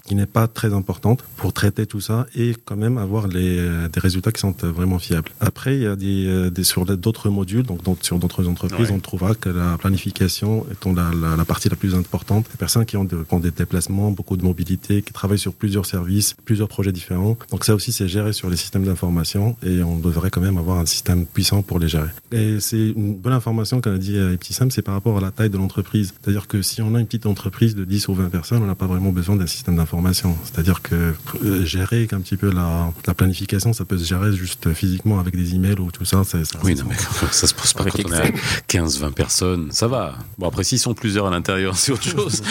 qui 0.06 0.14
n'est 0.17 0.26
pas 0.26 0.49
très 0.49 0.73
importante 0.75 1.25
pour 1.37 1.52
traiter 1.52 1.87
tout 1.87 2.00
ça 2.00 2.26
et 2.35 2.56
quand 2.64 2.76
même 2.76 2.99
avoir 2.99 3.28
les, 3.28 3.56
des 3.93 4.00
résultats 4.00 4.32
qui 4.32 4.40
sont 4.40 4.55
euh, 4.64 4.72
vraiment 4.73 4.99
fiables. 4.99 5.31
Après, 5.41 5.77
il 5.77 5.83
y 5.83 5.87
a 5.87 5.97
des, 5.97 6.27
euh, 6.27 6.51
des 6.51 6.65
sur 6.65 6.85
d'autres 6.97 7.29
modules, 7.31 7.63
donc, 7.65 7.83
donc 7.83 7.99
sur 8.03 8.19
d'autres 8.19 8.47
entreprises, 8.49 8.89
Ouais. 8.89 8.95
on 8.95 9.01
trouvera 9.01 9.35
que 9.35 9.49
la 9.49 9.77
planification 9.79 10.67
étant 10.73 10.93
la, 10.93 11.11
la, 11.21 11.37
la 11.37 11.45
partie 11.45 11.69
la 11.69 11.77
plus 11.77 11.95
importante. 11.95 12.47
Les 12.51 12.57
personnes 12.59 12.85
qui 12.85 12.97
ont, 12.97 13.05
de- 13.05 13.23
qui 13.23 13.35
ont 13.35 13.41
des 13.41 13.51
déplacements, 13.51 14.11
beaucoup 14.11 14.37
de 14.37 14.43
mobilité, 14.45 15.03
qui 15.03 15.13
travaillent 15.13 15.39
sur 15.39 15.53
plusieurs 15.55 15.87
services, 15.87 16.35
plusieurs 16.45 16.69
projets 16.69 16.93
différents. 16.93 17.37
Donc 17.51 17.65
ça 17.65 17.75
aussi, 17.75 17.93
c'est 17.93 18.09
géré 18.09 18.33
sur 18.33 18.51
les 18.51 18.57
systèmes 18.57 18.85
d'information 18.85 19.57
et 19.65 19.83
on 19.83 19.99
devrait 19.99 20.31
quand 20.31 20.41
même 20.41 20.59
avoir 20.59 20.79
un 20.79 20.87
système 20.87 21.27
puissant 21.27 21.63
pour 21.63 21.79
les 21.79 21.89
gérer. 21.89 22.09
Et 22.33 22.59
c'est 22.61 22.89
une 22.91 23.15
bonne 23.15 23.33
information 23.33 23.81
qu'on 23.81 23.95
a 23.95 23.99
dit 23.99 24.19
à 24.19 24.37
Petit 24.37 24.53
Sam, 24.55 24.71
c'est 24.71 24.83
par 24.83 24.95
rapport 24.95 25.19
à 25.19 25.21
la 25.21 25.31
taille 25.31 25.51
de 25.51 25.59
l'entreprise. 25.59 26.15
C'est-à-dire 26.23 26.47
que 26.49 26.63
si 26.63 26.83
on 26.83 26.95
a 26.95 27.01
une 27.01 27.07
petite 27.07 27.27
entreprise 27.27 27.75
de 27.75 27.85
10 27.85 28.09
ou 28.09 28.15
20 28.15 28.29
personnes, 28.31 28.63
on 28.63 28.67
n'a 28.67 28.75
pas 28.75 28.87
vraiment 28.87 29.13
besoin 29.13 29.37
d'un 29.37 29.47
système 29.47 29.77
d'information. 29.77 30.37
C'est-à-dire 30.45 30.83
que 30.83 31.13
euh, 31.45 31.65
gérer 31.65 32.09
un 32.13 32.21
petit 32.21 32.37
peu 32.37 32.51
la, 32.53 32.93
la 33.07 33.15
planification, 33.15 33.73
ça 33.73 33.85
peut 33.85 33.99
se 33.99 34.05
gérer 34.05 34.33
juste 34.33 34.62
physiquement 34.70 35.19
avec 35.19 35.37
des 35.37 35.55
emails 35.55 35.79
ou 35.81 35.91
tout 35.91 36.05
ça. 36.05 36.23
c'est- 36.25 36.44
ça- 36.44 36.59
oui 36.64 36.76
ça- 36.76 36.82
non 36.85 36.91
mais 36.91 36.97
ça 37.32 37.47
se 37.47 37.55
pose 37.55 37.73
pas 37.73 37.82
Avec 37.82 37.94
quand 37.94 38.11
on 38.11 38.12
est 38.12 38.20
à 38.20 38.31
15-20 38.69 39.12
personnes 39.12 39.69
ça 39.73 39.87
va. 39.88 40.14
Bon 40.38 40.47
après 40.49 40.64
s'ils 40.64 40.79
sont 40.79 40.94
plusieurs 40.94 41.26
à 41.26 41.31
l'intérieur 41.31 41.76
c'est 41.76 41.93
autre 41.93 42.03
chose. 42.09 42.43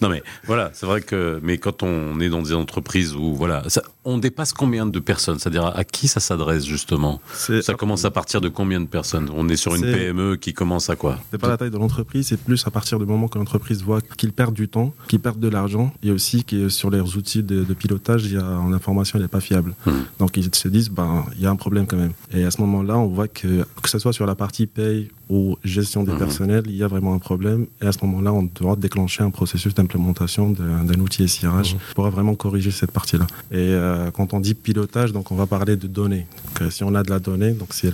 Non 0.00 0.08
mais 0.08 0.22
voilà 0.46 0.70
c'est 0.74 0.86
vrai 0.86 1.00
que 1.02 1.40
mais 1.42 1.58
quand 1.58 1.82
on 1.82 2.18
est 2.20 2.28
dans 2.28 2.42
des 2.42 2.54
entreprises 2.54 3.14
où 3.14 3.34
voilà 3.34 3.62
ça, 3.68 3.82
on 4.04 4.18
dépasse 4.18 4.52
combien 4.52 4.86
de 4.86 4.98
personnes? 4.98 5.38
C'est-à-dire 5.38 5.66
à, 5.66 5.84
qui 5.84 6.08
ça 6.08 6.20
s'adresse 6.20 6.64
justement? 6.64 7.20
Ça 7.62 7.74
commence 7.74 8.04
à 8.04 8.10
partir 8.10 8.40
de 8.40 8.48
combien 8.48 8.80
de 8.80 8.86
personnes? 8.86 9.30
On 9.34 9.48
est 9.48 9.56
sur 9.56 9.74
une 9.74 9.82
PME 9.82 10.36
qui 10.36 10.54
commence 10.54 10.88
à 10.90 10.96
quoi? 10.96 11.18
C'est 11.30 11.38
pas 11.38 11.48
la 11.48 11.56
taille 11.56 11.70
de 11.70 11.76
l'entreprise, 11.76 12.28
c'est 12.28 12.40
plus 12.40 12.66
à 12.66 12.70
partir 12.70 12.98
du 12.98 13.04
moment 13.04 13.28
que 13.28 13.38
l'entreprise 13.38 13.82
voit 13.82 14.00
qu'ils 14.00 14.32
perdent 14.32 14.54
du 14.54 14.68
temps, 14.68 14.94
qu'ils 15.08 15.20
perdent 15.20 15.40
de 15.40 15.48
l'argent, 15.48 15.92
et 16.02 16.10
aussi 16.10 16.44
que 16.44 16.68
sur 16.68 16.90
leurs 16.90 17.16
outils 17.16 17.42
de, 17.42 17.62
de 17.64 17.74
pilotage, 17.74 18.24
il 18.24 18.32
y 18.32 18.36
a 18.36 18.60
l'information 18.70 19.18
elle 19.18 19.22
n'est 19.22 19.28
pas 19.28 19.40
fiable. 19.40 19.74
Hmm. 19.86 19.90
Donc 20.18 20.36
ils 20.36 20.54
se 20.54 20.68
disent, 20.68 20.88
ben 20.90 21.24
il 21.36 21.42
y 21.42 21.46
a 21.46 21.49
un 21.50 21.56
problème 21.56 21.86
quand 21.86 21.96
même. 21.96 22.12
Et 22.32 22.44
à 22.44 22.50
ce 22.50 22.60
moment-là, 22.62 22.96
on 22.98 23.06
voit 23.06 23.28
que 23.28 23.64
que 23.82 23.88
ce 23.88 23.98
soit 23.98 24.12
sur 24.12 24.26
la 24.26 24.34
partie 24.34 24.66
paye 24.66 25.08
ou 25.28 25.56
gestion 25.64 26.02
des 26.02 26.12
Mhm. 26.12 26.18
personnels, 26.18 26.64
il 26.66 26.74
y 26.76 26.82
a 26.82 26.88
vraiment 26.88 27.14
un 27.14 27.18
problème. 27.20 27.66
Et 27.80 27.86
à 27.86 27.92
ce 27.92 27.98
moment-là, 28.04 28.32
on 28.32 28.42
doit 28.42 28.74
déclencher 28.76 29.22
un 29.22 29.30
processus 29.30 29.72
d'implémentation 29.74 30.50
d'un 30.50 30.98
outil 31.00 31.28
SIRH 31.28 31.76
pour 31.94 32.08
vraiment 32.10 32.34
corriger 32.34 32.72
cette 32.72 32.90
partie-là. 32.90 33.26
Et 33.52 33.56
euh, 33.58 34.10
quand 34.10 34.34
on 34.34 34.40
dit 34.40 34.54
pilotage, 34.54 35.12
donc 35.12 35.30
on 35.30 35.36
va 35.36 35.46
parler 35.46 35.76
de 35.76 35.86
données. 35.86 36.26
Donc, 36.46 36.62
euh, 36.62 36.70
si 36.70 36.82
on 36.82 36.94
a 36.96 37.02
de 37.04 37.10
la 37.10 37.20
donnée, 37.20 37.52
donc 37.52 37.68
c'est 37.72 37.92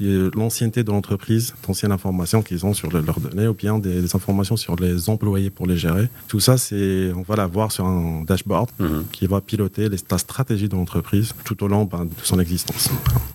l'ancienneté 0.00 0.82
de 0.84 0.90
l'entreprise, 0.90 1.54
d'anciennes 1.66 1.92
informations 1.92 2.42
qu'ils 2.42 2.64
ont 2.64 2.74
sur 2.74 2.90
le- 2.90 3.00
leurs 3.00 3.20
données, 3.20 3.48
ou 3.48 3.54
bien 3.54 3.78
des, 3.78 4.00
des 4.02 4.16
informations 4.16 4.56
sur 4.56 4.76
les 4.76 5.08
employés 5.10 5.50
pour 5.50 5.66
les 5.66 5.76
gérer. 5.76 6.08
Tout 6.28 6.40
ça, 6.40 6.56
c'est 6.58 7.12
on 7.16 7.22
va 7.22 7.36
l'avoir 7.36 7.72
sur 7.72 7.86
un 7.86 8.22
dashboard 8.24 8.70
Mhm. 8.78 9.04
qui 9.12 9.26
va 9.26 9.40
piloter 9.40 9.88
les, 9.88 9.96
la 10.10 10.18
stratégie 10.18 10.68
de 10.68 10.76
l'entreprise 10.76 11.32
tout 11.44 11.62
au 11.64 11.68
long 11.68 11.84
ben, 11.84 12.04
de 12.04 12.10
son 12.22 12.38
existence. 12.38 12.87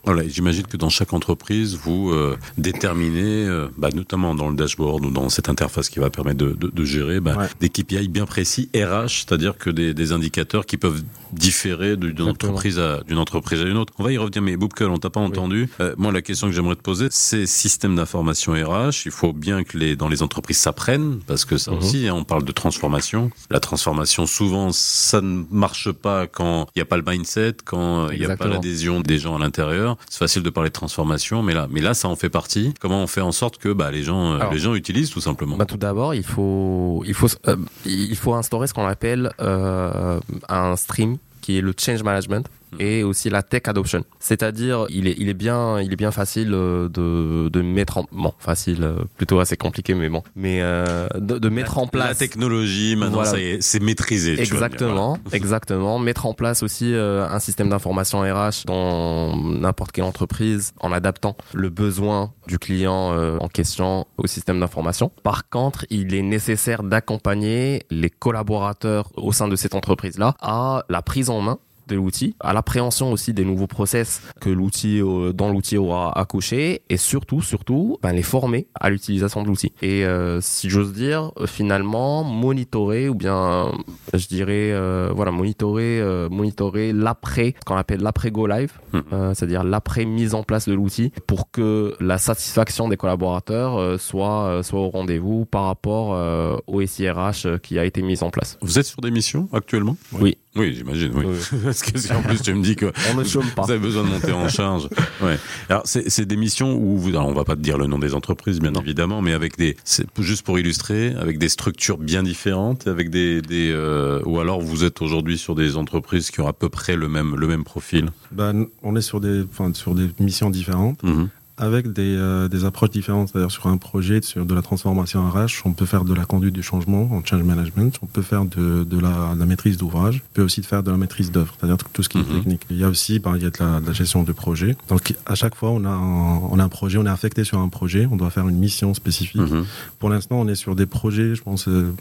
Voilà, 0.05 0.27
j'imagine 0.27 0.63
que 0.67 0.75
dans 0.75 0.89
chaque 0.89 1.13
entreprise, 1.13 1.77
vous 1.81 2.11
euh, 2.11 2.37
déterminez 2.57 3.45
euh, 3.47 3.67
bah, 3.77 3.89
notamment 3.93 4.35
dans 4.35 4.49
le 4.49 4.55
dashboard 4.55 5.05
ou 5.05 5.11
dans 5.11 5.29
cette 5.29 5.47
interface 5.47 5.87
qui 5.89 5.99
va 5.99 6.09
permettre 6.09 6.37
de, 6.39 6.51
de, 6.51 6.67
de 6.73 6.83
gérer 6.85 7.19
bah, 7.21 7.37
Ouais. 7.37 7.47
des 7.61 7.69
KPI 7.69 8.09
bien 8.09 8.25
précis 8.25 8.69
RH, 8.75 9.25
c'est-à-dire 9.25 9.57
que 9.57 9.69
des, 9.69 9.93
des 9.93 10.11
indicateurs 10.11 10.65
qui 10.65 10.75
peuvent 10.77 11.01
différer 11.31 11.95
d'une 11.95 12.21
entreprise 12.23 12.79
à 12.79 13.01
d'une 13.07 13.17
entreprise 13.17 13.61
à 13.61 13.63
une 13.63 13.77
autre. 13.77 13.93
On 13.97 14.03
va 14.03 14.11
y 14.11 14.17
revenir, 14.17 14.41
mais 14.41 14.57
Boopkel, 14.57 14.87
on 14.89 14.97
t'a 14.97 15.09
pas 15.09 15.19
entendu. 15.21 15.69
Euh, 15.79 15.95
moi, 15.97 16.11
la 16.11 16.21
question 16.21 16.47
que 16.47 16.53
j'aimerais 16.53 16.75
te 16.75 16.81
poser, 16.81 17.07
c'est 17.09 17.45
système 17.45 17.95
d'information 17.95 18.53
RH. 18.53 19.05
Il 19.05 19.11
faut 19.11 19.33
bien 19.33 19.63
que 19.63 19.77
les 19.77 19.95
dans 19.95 20.09
les 20.09 20.21
entreprises 20.21 20.57
s'apprennent, 20.57 21.19
parce 21.27 21.45
que 21.45 21.57
ça 21.57 21.71
Mhm. 21.71 21.77
aussi, 21.77 22.07
hein, 22.07 22.13
on 22.15 22.23
parle 22.25 22.43
de 22.43 22.51
transformation. 22.51 23.31
La 23.49 23.59
transformation, 23.61 24.25
souvent, 24.27 24.71
ça 24.73 25.21
ne 25.21 25.43
marche 25.49 25.91
pas 25.91 26.27
quand 26.27 26.67
il 26.75 26.79
n'y 26.79 26.81
a 26.83 26.85
pas 26.85 26.97
le 26.97 27.03
mindset, 27.07 27.55
quand 27.65 28.09
il 28.09 28.19
n'y 28.19 28.25
a 28.25 28.35
pas 28.35 28.47
l'adhésion 28.47 28.99
des 28.99 29.17
gens 29.17 29.35
à 29.35 29.39
l'intérieur. 29.43 29.97
C'est 30.09 30.19
facile 30.19 30.43
de 30.43 30.49
parler 30.49 30.69
de 30.69 30.73
transformation, 30.73 31.43
mais 31.43 31.53
là, 31.53 31.67
mais 31.69 31.81
là, 31.81 31.93
ça 31.93 32.07
en 32.07 32.15
fait 32.15 32.29
partie. 32.29 32.73
Comment 32.79 33.03
on 33.03 33.07
fait 33.07 33.21
en 33.21 33.31
sorte 33.31 33.57
que 33.57 33.71
bah, 33.71 33.91
les 33.91 34.03
gens, 34.03 34.33
euh, 34.33 34.39
Alors, 34.39 34.53
les 34.53 34.59
gens 34.59 34.75
utilisent 34.75 35.09
tout 35.09 35.21
simplement? 35.21 35.57
Bah, 35.57 35.65
tout 35.65 35.77
d'abord, 35.77 36.15
il 36.15 36.23
faut, 36.23 37.03
il 37.05 37.13
faut, 37.13 37.27
euh, 37.47 37.55
il 37.85 38.15
faut 38.15 38.33
instaurer 38.33 38.67
ce 38.67 38.73
qu'on 38.73 38.87
appelle 38.87 39.31
euh, 39.39 40.19
un 40.49 40.75
stream 40.75 41.17
qui 41.41 41.57
est 41.57 41.61
le 41.61 41.73
change 41.77 42.03
management 42.03 42.47
et 42.79 43.03
aussi 43.03 43.29
la 43.29 43.43
tech 43.43 43.63
adoption. 43.67 44.03
C'est-à-dire, 44.19 44.85
il 44.89 45.07
est, 45.07 45.15
il 45.17 45.29
est 45.29 45.33
bien, 45.33 45.79
il 45.81 45.91
est 45.91 45.95
bien 45.97 46.11
facile 46.11 46.53
euh, 46.53 46.89
de, 46.89 47.49
de 47.49 47.61
mettre 47.61 47.97
en, 47.99 48.05
bon, 48.11 48.33
facile, 48.39 48.83
euh, 48.83 48.95
plutôt 49.17 49.39
assez 49.39 49.57
compliqué, 49.57 49.93
mais 49.93 50.09
bon, 50.09 50.23
mais 50.35 50.59
euh, 50.61 51.07
de, 51.15 51.37
de 51.37 51.49
mettre 51.49 51.77
en 51.77 51.83
La 51.83 51.87
place. 51.89 52.17
technologie, 52.17 52.95
maintenant, 52.95 53.15
Voilà. 53.15 53.31
ça 53.31 53.39
y 53.39 53.43
est, 53.43 53.61
c'est 53.61 53.81
maîtrisé. 53.81 54.39
Exactement, 54.39 55.17
exactement. 55.31 55.99
Mettre 55.99 56.25
en 56.25 56.33
place 56.33 56.63
aussi 56.63 56.93
euh, 56.93 57.27
un 57.27 57.39
système 57.39 57.69
d'information 57.69 58.21
RH 58.21 58.65
dans 58.65 59.35
n'importe 59.37 59.91
quelle 59.91 60.03
entreprise 60.05 60.73
en 60.79 60.91
adaptant 60.91 61.35
le 61.53 61.69
besoin 61.69 62.31
du 62.47 62.59
client 62.59 63.13
euh, 63.13 63.37
en 63.39 63.47
question 63.47 64.05
au 64.17 64.27
système 64.27 64.59
d'information. 64.59 65.11
Par 65.23 65.49
contre, 65.49 65.85
il 65.89 66.13
est 66.13 66.21
nécessaire 66.21 66.83
d'accompagner 66.83 67.83
les 67.89 68.09
collaborateurs 68.09 69.11
au 69.15 69.31
sein 69.31 69.47
de 69.47 69.55
cette 69.55 69.75
entreprise-là 69.75 70.35
à 70.41 70.83
la 70.89 71.01
prise 71.01 71.29
en 71.29 71.41
main 71.41 71.59
de 71.87 71.95
l'outil, 71.95 72.35
à 72.39 72.53
l'appréhension 72.53 73.11
aussi 73.11 73.33
des 73.33 73.45
nouveaux 73.45 73.67
process 73.67 74.21
que 74.41 74.49
l'outil 74.49 75.01
euh, 75.01 75.33
dans 75.33 75.49
l'outil 75.49 75.77
aura 75.77 76.17
à 76.17 76.25
cocher 76.25 76.81
et 76.89 76.97
surtout 76.97 77.41
surtout 77.41 77.97
ben, 78.01 78.13
les 78.13 78.23
former 78.23 78.67
à 78.75 78.89
l'utilisation 78.89 79.43
de 79.43 79.47
l'outil. 79.47 79.73
Et 79.81 80.05
euh, 80.05 80.41
si 80.41 80.69
j'ose 80.69 80.93
dire, 80.93 81.31
euh, 81.39 81.47
finalement 81.47 82.23
monitorer 82.23 83.09
ou 83.09 83.15
bien 83.15 83.71
je 84.13 84.27
dirais 84.27 84.71
euh, 84.71 85.11
voilà 85.15 85.31
monitorer 85.31 85.99
euh, 85.99 86.29
monitorer 86.29 86.93
l'après 86.93 87.55
ce 87.59 87.65
qu'on 87.65 87.75
appelle 87.75 88.01
l'après 88.01 88.31
go 88.31 88.47
live 88.47 88.73
euh, 89.11 89.33
c'est-à-dire 89.33 89.63
l'après 89.63 90.05
mise 90.05 90.33
en 90.33 90.43
place 90.43 90.67
de 90.67 90.73
l'outil 90.73 91.11
pour 91.27 91.51
que 91.51 91.95
la 91.99 92.17
satisfaction 92.17 92.87
des 92.87 92.97
collaborateurs 92.97 93.77
euh, 93.77 93.97
soit 93.97 94.43
euh, 94.45 94.63
soit 94.63 94.79
au 94.79 94.89
rendez-vous 94.89 95.45
par 95.45 95.65
rapport 95.65 96.13
euh, 96.13 96.57
au 96.67 96.85
SIRH 96.85 97.45
euh, 97.45 97.57
qui 97.57 97.79
a 97.79 97.85
été 97.85 98.01
mis 98.01 98.21
en 98.23 98.29
place. 98.29 98.57
Vous 98.61 98.79
êtes 98.79 98.85
sur 98.85 99.01
des 99.01 99.11
missions 99.11 99.47
actuellement? 99.53 99.97
Oui. 100.13 100.21
Oui, 100.23 100.37
j'imagine, 100.55 101.11
oui. 101.15 101.25
Oui. 101.27 101.59
Parce 101.63 101.81
que 101.81 101.97
si 101.97 102.11
en 102.13 102.21
plus 102.21 102.41
tu 102.41 102.53
me 102.53 102.61
dis 102.63 102.75
que 102.75 102.91
On 103.11 103.17
ne 103.17 103.23
chôme 103.23 103.45
pas. 103.55 103.63
vous 103.63 103.71
avez 103.71 103.79
besoin 103.79 104.03
de 104.03 104.09
monter 104.09 104.31
en 104.31 104.47
charge. 104.49 104.87
Ouais. 105.21 105.37
Alors 105.69 105.83
c'est 105.85 106.25
des 106.25 106.35
missions 106.35 106.75
où 106.75 106.97
vous, 106.97 107.09
alors 107.09 107.27
on 107.27 107.33
va 107.33 107.45
pas 107.45 107.55
te 107.55 107.61
dire 107.61 107.77
le 107.77 107.85
nom 107.87 107.97
des 107.97 108.13
entreprises 108.13 108.59
bien 108.59 108.71
Non. 108.71 108.81
évidemment, 108.81 109.21
mais 109.21 109.31
avec 109.31 109.57
des, 109.57 109.77
c'est 109.85 110.05
juste 110.19 110.43
pour 110.43 110.59
illustrer, 110.59 111.13
avec 111.17 111.37
des 111.37 111.47
structures 111.49 111.97
bien 111.97 112.23
différentes, 112.23 112.87
avec 112.87 113.09
des, 113.09 113.41
des 113.41 113.71
euh, 113.71 114.21
ou 114.25 114.39
alors 114.39 114.59
vous 114.59 114.83
êtes 114.83 115.01
aujourd'hui 115.01 115.37
sur 115.37 115.55
des 115.55 115.77
entreprises 115.77 116.29
qui 116.29 116.41
ont 116.41 116.47
à 116.47 116.51
peu 116.53 116.67
près 116.67 116.95
le 116.97 117.07
même 117.07 117.35
le 117.37 117.47
même 117.47 117.63
profil. 117.63 118.09
Ben, 118.31 118.65
on 118.81 118.95
est 118.97 119.01
sur 119.01 119.21
des, 119.21 119.43
enfin, 119.43 119.71
sur 119.73 119.95
des 119.95 120.07
missions 120.19 120.49
différentes. 120.49 121.01
Mhm. 121.03 121.29
Avec 121.57 121.93
des, 121.93 122.15
euh, 122.17 122.47
des 122.47 122.65
approches 122.65 122.89
différentes. 122.89 123.29
C'est-à-dire 123.29 123.51
sur 123.51 123.67
un 123.67 123.77
projet, 123.77 124.21
sur 124.21 124.45
de 124.45 124.53
la 124.53 124.61
transformation 124.61 125.27
RH, 125.29 125.61
on 125.65 125.73
peut 125.73 125.85
faire 125.85 126.03
de 126.03 126.13
la 126.13 126.25
conduite 126.25 126.53
du 126.53 126.63
changement 126.63 127.03
en 127.11 127.23
change 127.23 127.43
management, 127.43 127.97
on 128.01 128.05
peut 128.07 128.21
faire 128.21 128.45
de, 128.45 128.83
de, 128.83 128.99
la, 128.99 129.33
de 129.35 129.39
la 129.39 129.45
maîtrise 129.45 129.77
d'ouvrage, 129.77 130.21
on 130.31 130.33
peut 130.33 130.41
aussi 130.41 130.63
faire 130.63 130.81
de 130.83 130.91
la 130.91 130.97
maîtrise 130.97 131.31
d'œuvre, 131.31 131.53
c'est-à-dire 131.59 131.77
tout 131.93 132.01
ce 132.03 132.09
qui 132.09 132.17
est 132.17 132.21
Mhm. 132.27 132.35
technique. 132.37 132.61
Il 132.69 132.77
y 132.77 132.83
a 132.83 132.89
aussi 132.89 133.15
il 133.15 133.41
y 133.41 133.45
a 133.45 133.49
de 133.49 133.57
la, 133.59 133.79
de 133.81 133.87
la 133.87 133.93
gestion 133.93 134.23
de 134.23 134.31
projet. 134.31 134.75
Donc 134.89 135.13
à 135.25 135.35
chaque 135.35 135.55
fois, 135.55 135.69
on 135.71 135.83
a, 135.85 135.89
un, 135.89 136.37
on 136.49 136.59
a 136.59 136.63
un 136.63 136.69
projet, 136.69 136.97
on 136.97 137.05
est 137.05 137.09
affecté 137.09 137.43
sur 137.43 137.59
un 137.59 137.69
projet, 137.69 138.07
on 138.11 138.15
doit 138.17 138.29
faire 138.29 138.47
une 138.47 138.57
mission 138.57 138.93
spécifique. 138.93 139.41
Mhm. 139.41 139.65
Pour 139.99 140.09
l'instant, 140.09 140.39
on 140.39 140.47
est 140.47 140.55
sur 140.55 140.75
des 140.75 140.85
projets. 140.85 141.35
Je 141.35 141.43
pense 141.43 141.67
euh, 141.67 141.93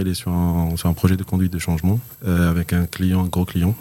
il 0.00 0.08
est 0.08 0.14
sur 0.14 0.32
un, 0.32 0.76
sur 0.76 0.88
un 0.88 0.92
projet 0.92 1.16
de 1.16 1.22
conduite 1.22 1.52
de 1.52 1.58
changement 1.58 1.98
euh, 2.26 2.50
avec 2.50 2.72
un 2.72 2.86
client, 2.86 3.24
un 3.24 3.28
gros 3.28 3.44
client. 3.44 3.74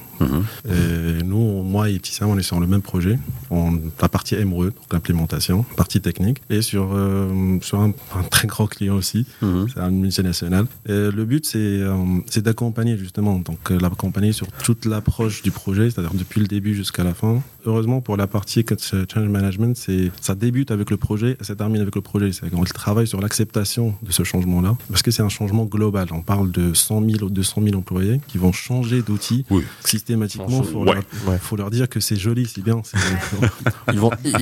Et 0.67 1.23
nous, 1.23 1.63
moi 1.63 1.89
et 1.89 1.99
Petit 1.99 2.13
Sam, 2.13 2.29
on 2.29 2.38
est 2.38 2.43
sur 2.43 2.59
le 2.59 2.67
même 2.67 2.81
projet. 2.81 3.17
On, 3.49 3.79
la 4.01 4.09
partie 4.09 4.35
MRE, 4.35 4.65
donc 4.65 4.91
l'implémentation, 4.91 5.63
partie 5.75 6.01
technique, 6.01 6.41
et 6.49 6.61
sur, 6.61 6.89
euh, 6.93 7.57
sur 7.61 7.79
un, 7.79 7.91
un 8.15 8.23
très 8.23 8.47
grand 8.47 8.67
client 8.67 8.95
aussi. 8.95 9.25
Mhm. 9.41 9.67
C'est 9.73 9.79
une 9.81 9.99
multinationale. 9.99 10.65
Et 10.88 11.11
le 11.11 11.25
but, 11.25 11.45
c'est 11.45 11.57
euh, 11.57 11.95
d'accompagner 12.38 12.97
justement, 12.97 13.39
donc 13.39 13.71
euh, 13.71 13.79
l'accompagner 13.79 14.31
sur 14.31 14.47
toute 14.63 14.85
l'approche 14.85 15.41
du 15.41 15.51
projet, 15.51 15.89
c'est-à-dire 15.89 16.13
depuis 16.13 16.39
le 16.39 16.47
début 16.47 16.75
jusqu'à 16.75 17.03
la 17.03 17.13
fin. 17.13 17.41
Heureusement, 17.65 18.01
pour 18.01 18.17
la 18.17 18.27
partie 18.27 18.65
change 18.65 19.27
management, 19.27 19.75
ça 20.21 20.35
débute 20.35 20.71
avec 20.71 20.89
le 20.89 20.97
projet 20.97 21.38
et 21.39 21.43
ça 21.43 21.55
termine 21.55 21.81
avec 21.81 21.95
le 21.95 22.01
projet. 22.01 22.31
C'est 22.31 22.49
qu'on 22.49 22.63
travaille 22.63 23.07
sur 23.07 23.19
l'acceptation 23.19 23.95
de 24.01 24.11
ce 24.11 24.23
changement-là, 24.23 24.77
parce 24.89 25.01
que 25.01 25.11
c'est 25.11 25.21
un 25.21 25.29
changement 25.29 25.65
global. 25.65 26.07
On 26.11 26.21
parle 26.21 26.51
de 26.51 26.73
100 26.73 27.05
000 27.09 27.23
ou 27.23 27.29
200 27.29 27.61
000 27.63 27.75
employés 27.77 28.21
qui 28.27 28.38
vont 28.38 28.51
changer 28.51 29.01
d'outils 29.01 29.45
Oui. 29.49 29.63
Systématiquement. 30.10 30.63
Faut, 30.63 30.80
Ouais. 30.86 30.96
leur, 31.28 31.39
faut 31.39 31.56
leur 31.56 31.70
dire 31.70 31.88
que 31.89 32.00
c'est 32.00 32.16
joli, 32.16 32.46
c'est 32.48 32.62
bien. 32.63 32.82
c'est- 32.84 32.98
Ils 33.94 34.00
vont, 34.00 34.12
ils, 34.24 34.36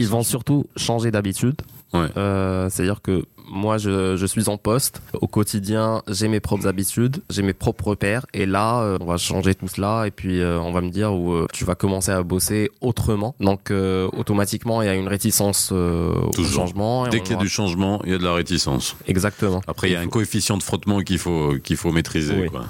ils 0.00 0.24
surtout 0.24 0.66
changer 0.76 1.10
d'habitude. 1.10 1.56
Ouais. 1.92 2.06
Euh, 2.16 2.68
C'est-à-dire 2.70 3.00
que 3.02 3.24
moi, 3.50 3.76
je, 3.78 4.16
je 4.16 4.26
suis 4.26 4.48
en 4.48 4.56
poste. 4.56 5.02
Au 5.12 5.26
quotidien, 5.26 6.02
j'ai 6.08 6.28
mes 6.28 6.40
propres 6.40 6.66
habitudes, 6.66 7.22
j'ai 7.30 7.42
mes 7.42 7.52
propres 7.52 7.88
repères. 7.88 8.24
Et 8.32 8.46
là, 8.46 8.80
euh, 8.82 8.98
on 9.00 9.04
va 9.04 9.16
changer 9.18 9.54
tout 9.54 9.68
cela. 9.68 10.06
Et 10.06 10.10
puis, 10.10 10.40
euh, 10.40 10.58
on 10.60 10.72
va 10.72 10.80
me 10.80 10.90
dire 10.90 11.12
où 11.12 11.32
euh, 11.32 11.46
tu 11.52 11.64
vas 11.64 11.74
commencer 11.74 12.10
à 12.10 12.22
bosser 12.22 12.70
autrement. 12.80 13.34
Donc, 13.40 13.70
euh, 13.70 14.08
automatiquement, 14.16 14.82
il 14.82 14.86
y 14.86 14.88
a 14.88 14.94
une 14.94 15.08
réticence 15.08 15.70
euh, 15.72 16.12
au 16.14 16.30
Toujours. 16.30 16.52
changement. 16.66 17.06
et 17.06 17.10
Dès 17.10 17.20
qu'il 17.20 17.30
y 17.30 17.32
a 17.34 17.36
aura- 17.36 17.44
du 17.44 17.50
changement, 17.50 18.00
il 18.04 18.12
y 18.12 18.14
a 18.14 18.18
de 18.18 18.24
la 18.24 18.32
réticence. 18.34 18.96
Exactement. 19.06 19.60
Après, 19.66 19.88
il 19.90 19.92
y 19.92 19.96
a 19.96 20.00
un 20.00 20.08
coefficient 20.08 20.56
de 20.56 20.62
frottement 20.62 21.00
qu'il 21.02 21.18
faut 21.18 21.54
qu'il 21.62 21.76
faut 21.76 21.92
maîtriser. 21.92 22.34
Oui. 22.34 22.48
Quoi. 22.48 22.64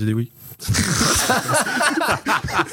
Oui, 0.00 0.12
oui. 0.14 0.30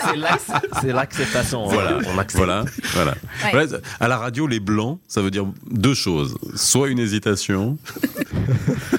C'est 0.05 0.15
l'acc- 0.15 0.65
c'est 0.81 0.93
l'acceptation. 0.93 1.65
Voilà, 1.67 1.97
On 2.07 2.17
accepte. 2.17 2.37
voilà, 2.37 2.65
voilà. 2.93 3.11
Ouais. 3.43 3.51
Voilà, 3.51 3.77
À 3.99 4.07
la 4.07 4.17
radio, 4.17 4.47
les 4.47 4.59
blancs, 4.59 4.99
ça 5.07 5.21
veut 5.21 5.31
dire 5.31 5.45
deux 5.69 5.93
choses. 5.93 6.37
Soit 6.55 6.89
une 6.89 6.99
hésitation, 6.99 7.77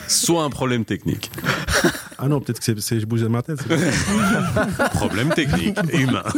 soit 0.08 0.42
un 0.44 0.50
problème 0.50 0.84
technique. 0.84 1.30
Ah 2.18 2.28
non, 2.28 2.40
peut-être 2.40 2.60
que 2.60 2.80
c'est- 2.80 3.00
je 3.00 3.06
bougeais 3.06 3.28
ma 3.28 3.42
tête. 3.42 3.58
Problème 4.94 5.30
technique, 5.30 5.76
humain. 5.92 6.22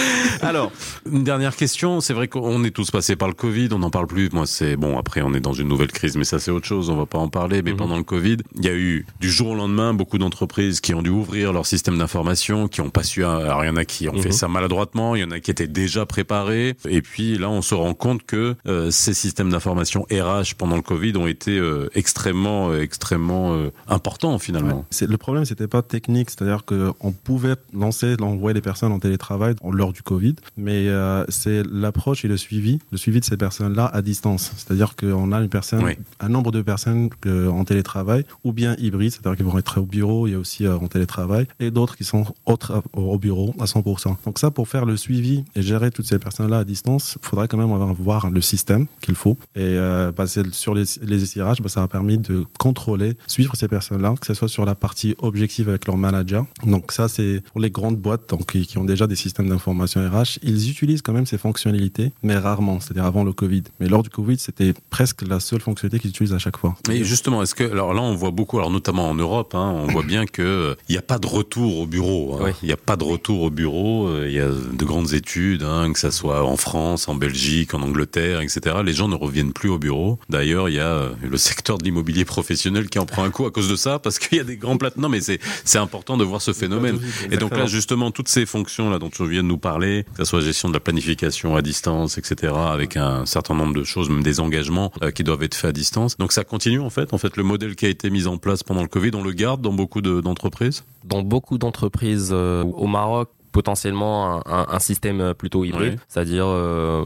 Alors, 0.42 0.70
une 1.10 1.24
dernière 1.24 1.56
question. 1.56 2.00
C'est 2.00 2.12
vrai 2.12 2.28
qu'on 2.28 2.62
est 2.64 2.70
tous 2.70 2.90
passés 2.90 3.16
par 3.16 3.28
le 3.28 3.34
Covid, 3.34 3.68
on 3.72 3.78
n'en 3.78 3.90
parle 3.90 4.06
plus. 4.06 4.28
Moi, 4.32 4.46
c'est 4.46 4.76
bon. 4.76 4.98
Après, 4.98 5.22
on 5.22 5.32
est 5.34 5.40
dans 5.40 5.52
une 5.52 5.68
nouvelle 5.68 5.92
crise, 5.92 6.16
mais 6.16 6.24
ça, 6.24 6.38
c'est 6.38 6.50
autre 6.50 6.66
chose. 6.66 6.90
On 6.90 6.96
va 6.96 7.06
pas 7.06 7.18
en 7.18 7.28
parler. 7.28 7.62
Mais 7.62 7.72
Mhm. 7.72 7.76
pendant 7.76 7.96
le 7.96 8.02
Covid, 8.02 8.36
il 8.56 8.64
y 8.64 8.68
a 8.68 8.74
eu 8.74 9.06
du 9.20 9.30
jour 9.30 9.48
au 9.48 9.54
lendemain 9.54 9.94
beaucoup 9.94 10.18
d'entreprises 10.18 10.80
qui 10.80 10.94
ont 10.94 11.02
dû 11.02 11.10
ouvrir 11.10 11.52
leur 11.52 11.66
système 11.66 11.98
d'information, 11.98 12.68
qui 12.68 12.80
ont 12.80 12.90
pas 12.90 13.02
su. 13.02 13.24
Alors, 13.24 13.64
il 13.64 13.68
y 13.68 13.70
en 13.70 13.76
a 13.76 13.84
qui 13.84 14.08
ont 14.08 14.14
fait 14.20 14.28
Mhm. 14.28 14.32
ça 14.32 14.48
maladroitement. 14.48 15.16
Il 15.16 15.20
y 15.20 15.24
en 15.24 15.30
a 15.30 15.40
qui 15.40 15.50
étaient 15.50 15.66
déjà 15.66 16.06
préparés. 16.06 16.76
Et 16.88 17.02
puis 17.02 17.38
là, 17.38 17.48
on 17.50 17.62
se 17.62 17.74
rend 17.74 17.94
compte 17.94 18.24
que 18.24 18.54
euh, 18.66 18.90
ces 18.90 19.14
systèmes 19.14 19.50
d'information 19.50 20.06
RH 20.10 20.54
pendant 20.58 20.76
le 20.76 20.82
Covid 20.82 21.16
ont 21.16 21.26
été 21.26 21.58
euh, 21.58 21.88
extrêmement, 21.94 22.70
euh, 22.70 22.80
extrêmement 22.82 23.56
importants 23.88 24.38
finalement. 24.38 24.84
Le 25.00 25.16
problème, 25.16 25.44
c'était 25.44 25.68
pas 25.68 25.82
technique, 25.82 26.30
c'est-à-dire 26.30 26.64
qu'on 26.64 27.12
pouvait 27.12 27.54
lancer, 27.72 28.16
envoyer 28.20 28.54
les 28.54 28.60
personnes 28.60 28.92
en 28.92 28.98
télétravail 28.98 29.54
lors 29.86 29.92
du 29.92 30.02
Covid, 30.02 30.34
mais 30.56 30.88
euh, 30.88 31.24
c'est 31.28 31.62
l'approche 31.70 32.24
et 32.24 32.28
le 32.28 32.36
suivi, 32.36 32.80
le 32.90 32.98
suivi 32.98 33.20
de 33.20 33.24
ces 33.24 33.36
personnes-là 33.36 33.86
à 33.86 34.02
distance. 34.02 34.52
C'est-à-dire 34.56 34.96
qu'on 34.96 35.30
a 35.32 35.40
une 35.40 35.48
personne, 35.48 35.82
Oui. 35.84 35.92
un 36.20 36.28
nombre 36.28 36.50
de 36.50 36.60
personnes 36.60 37.08
que- 37.20 37.48
en 37.48 37.64
télétravail 37.64 38.24
ou 38.42 38.52
bien 38.52 38.74
hybride, 38.78 39.12
c'est-à-dire 39.12 39.36
qu'ils 39.36 39.46
vont 39.46 39.58
être 39.58 39.80
au 39.80 39.86
bureau 39.86 40.26
et 40.26 40.34
aussi 40.34 40.66
euh, 40.66 40.76
en 40.76 40.88
télétravail, 40.88 41.46
et 41.60 41.70
d'autres 41.70 41.96
qui 41.96 42.04
sont 42.04 42.24
autres 42.46 42.82
au 42.92 43.06
au 43.16 43.18
bureau 43.18 43.54
à 43.60 43.66
100%. 43.66 44.16
Donc 44.26 44.38
ça, 44.40 44.50
pour 44.50 44.66
faire 44.68 44.84
le 44.84 44.96
suivi 44.96 45.44
et 45.54 45.62
gérer 45.62 45.90
toutes 45.92 46.06
ces 46.06 46.18
personnes-là 46.18 46.58
à 46.58 46.64
distance, 46.64 47.16
il 47.22 47.26
faudrait 47.26 47.46
quand 47.48 47.56
même 47.56 47.70
avoir 47.72 47.94
voir 47.94 48.30
le 48.30 48.40
système 48.40 48.86
qu'il 49.00 49.14
faut. 49.14 49.36
Et 49.54 49.60
euh, 49.62 50.10
bah, 50.16 50.24
sur 50.26 50.74
les, 50.74 50.84
les 51.02 51.20
SIRH, 51.24 51.62
bah, 51.62 51.68
ça 51.68 51.82
a 51.84 51.88
permis 51.88 52.18
de 52.18 52.44
contrôler, 52.58 53.14
suivre 53.28 53.54
ces 53.54 53.68
personnes-là, 53.68 54.14
que 54.20 54.26
ce 54.26 54.34
soit 54.34 54.48
sur 54.48 54.64
la 54.66 54.74
partie 54.74 55.14
objective 55.18 55.68
avec 55.68 55.86
leur 55.86 55.96
manager. 55.96 56.44
Donc 56.66 56.90
ça, 56.92 57.06
c'est 57.08 57.42
pour 57.52 57.60
les 57.60 57.70
grandes 57.70 57.96
boîtes 57.96 58.28
donc, 58.30 58.50
qui, 58.50 58.66
qui 58.66 58.76
ont 58.78 58.84
déjà 58.84 59.06
des 59.06 59.16
systèmes 59.16 59.48
d'information 59.48 59.75
RH, 59.84 60.38
ils 60.42 60.70
utilisent 60.70 61.02
quand 61.02 61.12
même 61.12 61.26
ces 61.26 61.38
fonctionnalités, 61.38 62.12
mais 62.22 62.36
rarement, 62.36 62.80
c'est-à-dire 62.80 63.04
avant 63.04 63.24
le 63.24 63.32
Covid. 63.32 63.62
Mais 63.80 63.88
lors 63.88 64.02
du 64.02 64.10
Covid, 64.10 64.38
c'était 64.38 64.74
presque 64.90 65.22
la 65.22 65.40
seule 65.40 65.60
fonctionnalité 65.60 66.00
qu'ils 66.00 66.10
utilisent 66.10 66.32
à 66.34 66.38
chaque 66.38 66.56
fois. 66.56 66.76
Mais 66.88 67.04
justement, 67.04 67.42
est-ce 67.42 67.54
que 67.54 67.64
alors 67.64 67.94
là 67.94 68.02
on 68.02 68.14
voit 68.14 68.30
beaucoup, 68.30 68.58
alors 68.58 68.70
notamment 68.70 69.08
en 69.10 69.14
Europe, 69.14 69.54
hein, 69.54 69.72
on 69.76 69.86
voit 69.86 70.02
bien 70.02 70.26
que 70.26 70.76
il 70.88 70.92
n'y 70.92 70.98
a 70.98 71.02
pas 71.02 71.18
de 71.18 71.26
retour 71.26 71.78
au 71.80 71.86
bureau. 71.86 72.38
hein. 72.40 72.52
Il 72.62 72.66
n'y 72.66 72.72
a 72.72 72.76
pas 72.76 72.96
de 72.96 73.04
retour 73.04 73.42
au 73.42 73.50
bureau. 73.50 74.06
euh, 74.08 74.26
Il 74.28 74.34
y 74.34 74.40
a 74.40 74.48
de 74.48 74.84
grandes 74.84 75.12
études, 75.12 75.62
hein, 75.62 75.92
que 75.92 75.98
ça 75.98 76.10
soit 76.10 76.44
en 76.44 76.56
France, 76.56 77.08
en 77.08 77.14
Belgique, 77.14 77.74
en 77.74 77.82
Angleterre, 77.82 78.40
etc. 78.40 78.76
Les 78.84 78.92
gens 78.92 79.08
ne 79.08 79.14
reviennent 79.14 79.52
plus 79.52 79.68
au 79.68 79.78
bureau. 79.78 80.18
D'ailleurs, 80.28 80.68
il 80.68 80.74
y 80.76 80.80
a 80.80 80.86
euh, 80.88 81.10
le 81.22 81.36
secteur 81.36 81.78
de 81.78 81.84
l'immobilier 81.84 82.24
professionnel 82.24 82.88
qui 82.88 82.98
en 82.98 83.06
prend 83.06 83.24
un 83.24 83.30
coup 83.30 83.46
à 83.46 83.50
cause 83.50 83.68
de 83.68 83.76
ça, 83.76 83.98
parce 83.98 84.18
qu'il 84.18 84.38
y 84.38 84.40
a 84.40 84.44
des 84.44 84.56
grands 84.56 84.76
plateaux. 84.76 85.00
Non, 85.00 85.08
mais 85.08 85.20
c'est 85.20 85.38
c'est 85.64 85.78
important 85.78 86.16
de 86.16 86.24
voir 86.24 86.40
ce 86.42 86.52
phénomène. 86.52 86.98
Et 87.30 87.36
donc 87.36 87.56
là, 87.56 87.66
justement, 87.66 88.10
toutes 88.10 88.28
ces 88.28 88.46
fonctions 88.46 88.90
là 88.90 88.98
dont 88.98 89.10
tu 89.10 89.26
viens 89.28 89.42
de 89.42 89.48
nous 89.48 89.55
parler, 89.58 90.04
que 90.14 90.18
ce 90.18 90.24
soit 90.24 90.40
gestion 90.40 90.68
de 90.68 90.74
la 90.74 90.80
planification 90.80 91.56
à 91.56 91.62
distance, 91.62 92.18
etc., 92.18 92.52
avec 92.56 92.96
un 92.96 93.26
certain 93.26 93.54
nombre 93.54 93.74
de 93.74 93.84
choses, 93.84 94.08
même 94.10 94.22
des 94.22 94.40
engagements 94.40 94.92
euh, 95.02 95.10
qui 95.10 95.24
doivent 95.24 95.42
être 95.42 95.54
faits 95.54 95.70
à 95.70 95.72
distance. 95.72 96.16
Donc 96.18 96.32
ça 96.32 96.44
continue 96.44 96.80
en 96.80 96.90
fait. 96.90 97.12
En 97.14 97.18
fait, 97.18 97.36
le 97.36 97.42
modèle 97.42 97.76
qui 97.76 97.86
a 97.86 97.88
été 97.88 98.10
mis 98.10 98.26
en 98.26 98.36
place 98.38 98.62
pendant 98.62 98.82
le 98.82 98.88
Covid, 98.88 99.10
on 99.14 99.22
le 99.22 99.32
garde 99.32 99.60
dans 99.62 99.72
beaucoup 99.72 100.00
de- 100.00 100.20
d'entreprises? 100.20 100.84
Dans 101.04 101.22
beaucoup 101.22 101.58
d'entreprises 101.58 102.30
euh, 102.32 102.64
au 102.64 102.86
Maroc, 102.86 103.30
potentiellement 103.60 104.36
un, 104.36 104.42
un- 104.44 104.66
un 104.68 104.78
système 104.80 105.32
plutôt 105.32 105.64
hybride, 105.64 105.98
c'est-à-dire 106.08 106.44
euh, 106.46 107.04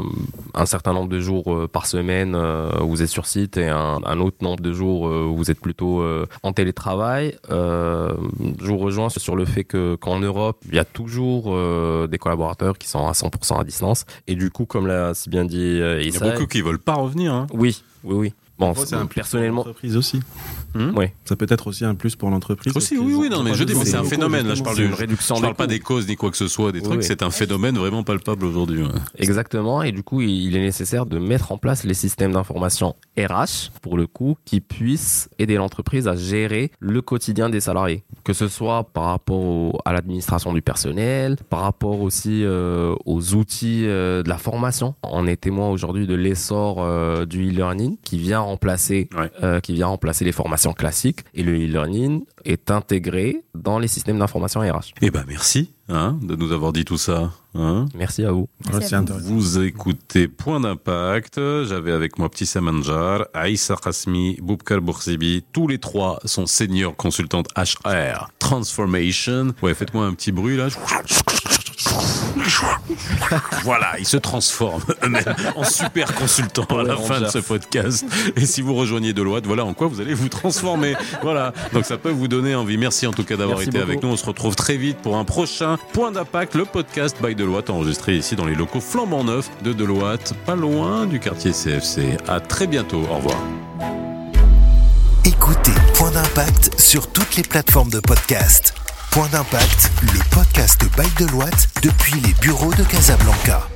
un 0.54 0.66
certain 0.66 0.92
nombre 0.92 1.08
de 1.08 1.20
jours 1.20 1.54
euh, 1.54 1.68
par 1.68 1.86
semaine 1.86 2.34
euh, 2.34 2.82
où 2.82 2.88
vous 2.88 3.02
êtes 3.02 3.08
sur 3.08 3.26
site 3.26 3.56
et 3.56 3.68
un, 3.68 4.00
un 4.04 4.18
autre 4.18 4.38
nombre 4.40 4.60
de 4.60 4.72
jours 4.72 5.06
euh, 5.06 5.24
où 5.30 5.36
vous 5.36 5.50
êtes 5.52 5.60
plutôt 5.60 6.00
euh, 6.00 6.26
en 6.42 6.52
télétravail. 6.52 7.36
Euh, 7.50 8.14
je 8.60 8.66
vous 8.66 8.78
rejoins 8.78 9.08
sur 9.10 9.36
le 9.36 9.44
fait 9.44 9.62
que 9.62 9.94
qu'en 9.94 10.18
Europe, 10.18 10.58
il 10.68 10.74
y 10.74 10.80
a 10.80 10.84
toujours 10.84 11.44
euh, 11.54 12.08
des 12.08 12.18
collaborateurs 12.18 12.76
qui 12.78 12.88
sont 12.88 13.06
à 13.06 13.12
100% 13.12 13.60
à 13.60 13.64
distance 13.64 14.04
et 14.26 14.34
du 14.34 14.50
coup, 14.50 14.66
comme 14.66 14.88
l'a 14.88 15.14
si 15.14 15.30
bien 15.30 15.44
dit 15.44 15.78
euh, 15.80 16.00
Il 16.00 16.06
y 16.06 16.06
a 16.06 16.16
Issa, 16.16 16.30
beaucoup 16.32 16.46
qui 16.48 16.62
veulent 16.62 16.80
pas 16.80 16.94
revenir. 16.94 17.32
Hein. 17.32 17.46
oui, 17.54 17.82
oui, 18.02 18.16
oui. 18.16 18.34
Bon, 18.60 18.74
c'est 18.76 18.94
un 18.94 19.06
plus 19.06 19.16
personnellement, 19.16 19.62
pour 19.62 19.68
l'entreprise 19.68 19.96
aussi. 19.96 20.20
oui. 20.74 21.06
Ça 21.24 21.34
peut 21.34 21.46
être 21.48 21.66
aussi 21.66 21.84
un 21.84 21.94
plus 21.94 22.14
pour 22.14 22.30
l'entreprise. 22.30 22.76
Aussi, 22.76 22.96
oui, 22.98 23.14
oui, 23.16 23.28
non, 23.30 23.42
mais 23.42 23.54
je 23.54 23.64
dis, 23.64 23.74
c'est 23.74 23.96
un 23.96 24.04
phénomène. 24.04 24.46
Là, 24.46 24.54
je 24.54 24.62
parle 24.62 24.80
une 24.80 24.92
réduction 24.94 25.36
Je 25.36 25.40
des 25.40 25.46
parle 25.46 25.54
pas 25.56 25.64
coûts. 25.64 25.70
des 25.70 25.78
causes 25.80 26.06
ni 26.08 26.16
quoi 26.16 26.30
que 26.30 26.36
ce 26.36 26.46
soit, 26.46 26.70
des 26.72 26.78
Oui, 26.80 26.84
trucs. 26.84 26.98
oui. 27.00 27.04
C'est 27.04 27.22
un 27.22 27.30
phénomène 27.30 27.76
vraiment 27.78 28.02
palpable 28.02 28.44
aujourd'hui. 28.44 28.82
ouais. 28.82 28.88
Exactement, 29.16 29.82
et 29.82 29.92
du 29.92 30.02
coup, 30.02 30.20
il 30.20 30.54
est 30.56 30.60
nécessaire 30.60 31.06
de 31.06 31.18
mettre 31.18 31.52
en 31.52 31.58
place 31.58 31.84
les 31.84 31.94
systèmes 31.94 32.32
d'information 32.32 32.94
RH, 33.18 33.70
pour 33.82 33.96
le 33.96 34.06
coup, 34.06 34.36
qui 34.44 34.60
puissent 34.60 35.28
aider 35.38 35.56
l'entreprise 35.56 36.06
à 36.06 36.14
gérer 36.16 36.70
le 36.80 37.00
quotidien 37.02 37.48
des 37.50 37.60
salariés, 37.60 38.04
que 38.24 38.32
ce 38.32 38.48
soit 38.48 38.84
par 38.84 39.04
rapport 39.04 39.38
au- 39.40 39.78
à 39.84 39.92
l'administration 39.92 40.52
du 40.52 40.62
personnel, 40.62 41.36
par 41.48 41.60
rapport 41.60 42.00
aussi 42.00 42.44
euh, 42.44 42.94
aux 43.06 43.34
outils 43.34 43.84
euh, 43.86 44.22
de 44.22 44.28
la 44.28 44.38
formation. 44.38 44.94
On 45.02 45.26
est 45.26 45.36
témoin 45.36 45.68
aujourd'hui 45.70 46.06
de 46.06 46.14
l'essor 46.14 46.76
euh, 46.80 47.24
du 47.26 47.48
e-learning 47.48 47.96
qui 48.02 48.18
vient 48.18 48.42
remplacer, 48.50 49.08
Ouais. 49.16 49.30
euh, 49.42 49.60
qui 49.60 49.72
vient 49.72 49.86
remplacer 49.86 50.24
les 50.24 50.32
formations 50.32 50.72
classiques, 50.72 51.20
et 51.34 51.42
le 51.42 51.54
e-learning 51.54 52.24
est 52.44 52.70
intégré 52.70 53.42
dans 53.54 53.78
les 53.78 53.88
systèmes 53.88 54.18
d'information 54.18 54.60
RH. 54.60 54.92
Eh 55.02 55.10
ben, 55.10 55.24
merci 55.26 55.72
hein, 55.88 56.18
de 56.22 56.36
nous 56.36 56.52
avoir 56.52 56.72
dit 56.72 56.84
tout 56.84 56.98
ça. 56.98 57.32
Hein. 57.54 57.86
Merci 57.94 58.24
à 58.24 58.30
vous. 58.32 58.48
Merci 58.72 58.94
à 58.94 59.00
vous. 59.00 59.18
Vous 59.20 59.58
écoutez 59.60 60.28
Point 60.28 60.60
d'impact. 60.60 61.40
J'avais 61.64 61.92
avec 61.92 62.18
moi 62.18 62.28
Petit 62.28 62.46
Samanjar, 62.46 63.26
Aïssa 63.34 63.76
Khasmi, 63.76 64.38
Boubkar 64.40 64.80
Boursibi. 64.80 65.44
Tous 65.52 65.66
les 65.66 65.78
trois 65.78 66.20
sont 66.24 66.46
seniors 66.46 66.94
consultantes 66.96 67.48
HR 67.56 68.30
Transformation. 68.38 69.52
Ouais, 69.62 69.74
faites-moi 69.74 70.06
un 70.06 70.14
petit 70.14 70.32
bruit 70.32 70.56
là. 70.56 70.68
Voilà, 73.64 73.98
ils 73.98 74.06
se 74.06 74.16
transforment 74.16 74.82
eux-mêmes 75.04 75.34
en 75.56 75.64
super 75.64 76.14
consultants 76.14 76.66
à 76.78 76.82
la 76.82 76.96
fin 76.96 77.20
de 77.20 77.28
ce 77.28 77.38
podcast. 77.38 78.04
Et 78.36 78.46
si 78.46 78.62
vous 78.62 78.74
rejoignez 78.74 79.12
Deloitte, 79.12 79.46
voilà 79.46 79.64
en 79.64 79.74
quoi 79.74 79.86
vous 79.86 80.00
allez 80.00 80.14
vous 80.14 80.28
transformer. 80.28 80.94
Voilà, 81.22 81.52
donc 81.72 81.84
ça 81.84 81.98
peut 81.98 82.10
vous 82.10 82.28
donner 82.28 82.54
envie. 82.54 82.76
Merci 82.76 83.06
en 83.06 83.12
tout 83.12 83.24
cas 83.24 83.36
d'avoir 83.36 83.60
été 83.60 83.72
beaucoup. 83.72 83.82
avec 83.82 84.02
nous. 84.02 84.10
On 84.10 84.16
se 84.16 84.26
retrouve 84.26 84.56
très 84.56 84.76
vite 84.76 84.98
pour 84.98 85.16
un 85.16 85.24
prochain 85.24 85.78
Point 85.92 86.12
d'impact, 86.12 86.54
le 86.54 86.64
podcast 86.64 87.16
by 87.22 87.34
Deloitte 87.34 87.70
enregistré 87.70 88.16
ici 88.16 88.36
dans 88.36 88.46
les 88.46 88.54
locaux 88.54 88.80
flambant 88.80 89.24
neufs 89.24 89.50
de 89.62 89.72
Deloitte, 89.72 90.34
pas 90.46 90.56
loin 90.56 91.06
du 91.06 91.20
quartier 91.20 91.52
CFC. 91.52 92.16
À 92.28 92.40
très 92.40 92.66
bientôt. 92.66 93.02
Au 93.10 93.16
revoir. 93.16 93.38
Écoutez 95.24 95.72
Point 95.94 96.10
d'impact 96.12 96.78
sur 96.78 97.10
toutes 97.10 97.36
les 97.36 97.42
plateformes 97.42 97.90
de 97.90 98.00
podcast. 98.00 98.79
Point 99.10 99.28
d'impact, 99.28 99.90
le 100.02 100.20
podcast 100.30 100.84
by 100.96 101.24
Deloitte 101.24 101.68
depuis 101.82 102.20
les 102.20 102.32
bureaux 102.34 102.72
de 102.74 102.84
Casablanca. 102.84 103.69